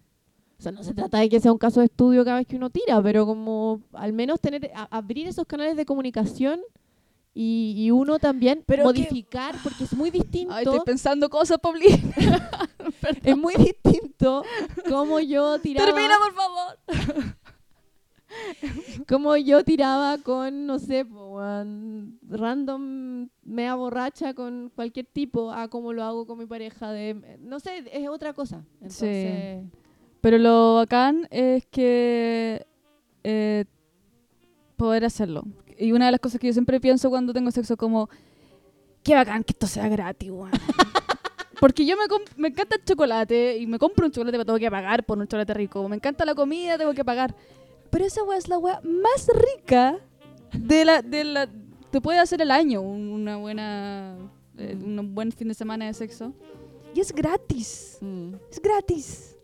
[0.64, 2.70] Sea, no se trata de que sea un caso de estudio cada vez que uno
[2.70, 6.60] tira, pero como al menos tener, a- abrir esos canales de comunicación
[7.34, 11.58] y, y uno también Pero que- modificar, porque es muy distinto, Ay, estoy pensando cosas,
[11.58, 11.98] Paulina.
[13.24, 14.42] es muy distinto
[14.88, 15.86] como yo tiraba...
[15.92, 16.78] Termina, por favor.
[19.06, 21.06] como yo tiraba con, no sé,
[22.28, 27.60] random, mea borracha con cualquier tipo, a como lo hago con mi pareja de, no
[27.60, 28.64] sé, es otra cosa.
[28.80, 29.64] Entonces,
[30.24, 32.66] Pero lo bacán es que
[33.24, 33.66] eh,
[34.76, 35.42] poder hacerlo.
[35.78, 38.08] Y una de las cosas que yo siempre pienso cuando tengo sexo como,
[39.02, 40.50] qué bacán que esto sea gratis, weón.
[41.60, 42.04] Porque yo me,
[42.38, 45.26] me encanta el chocolate y me compro un chocolate, pero tengo que pagar por un
[45.28, 45.86] chocolate rico.
[45.90, 47.34] Me encanta la comida, tengo que pagar.
[47.90, 49.98] Pero esa weá es la weá más rica
[50.54, 51.48] de la, de la...
[51.90, 54.16] Te puede hacer el año un- una buena...
[54.56, 56.32] eh, un buen fin de semana de sexo.
[56.94, 57.98] Y es gratis.
[58.00, 58.34] Mm.
[58.50, 59.36] Es gratis.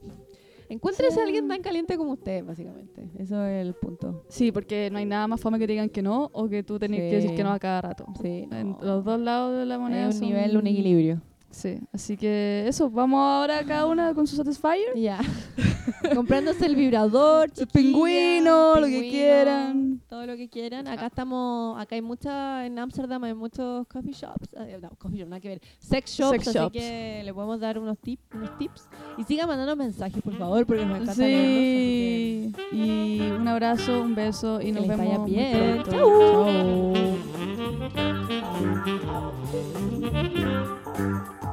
[0.71, 1.21] Encuéntrese Sí.
[1.21, 3.11] a alguien tan caliente como usted, básicamente.
[3.19, 4.25] Eso es el punto.
[4.29, 6.79] Sí, porque no hay nada más fome que te digan que no o que tú
[6.79, 7.37] tenés que decir Sí.
[7.37, 8.07] que no a cada rato.
[8.23, 8.79] Sí, En no.
[8.81, 10.07] los dos lados de la moneda.
[10.07, 11.21] Un son- nivel, un equilibrio.
[11.53, 14.95] Sí, así que eso, vamos ahora cada una con su Satisfyer.
[14.97, 15.19] Ya.
[16.15, 20.01] Comprándose el vibrador, El chiquilla, pingüino, lo que pingüino, quieran.
[20.09, 20.87] Todo lo que quieran.
[20.87, 24.49] Acá estamos, acá hay muchas, en Ámsterdam hay muchos coffee shops.
[24.57, 25.61] eh, No, coffee shops, nada que ver.
[25.81, 26.73] Sex shops, Sex así shops.
[26.73, 28.89] que le podemos dar unos tips, unos tips.
[29.19, 32.61] Y sigan mandando mensajes, por favor, porque nos encanta leerlos.
[32.71, 32.77] Sí.
[32.77, 35.83] Y un abrazo, un beso y Que nos les vemos vaya muy bien.
[35.83, 35.91] pronto.
[35.91, 37.21] Chau.
[40.97, 41.50] Thank you.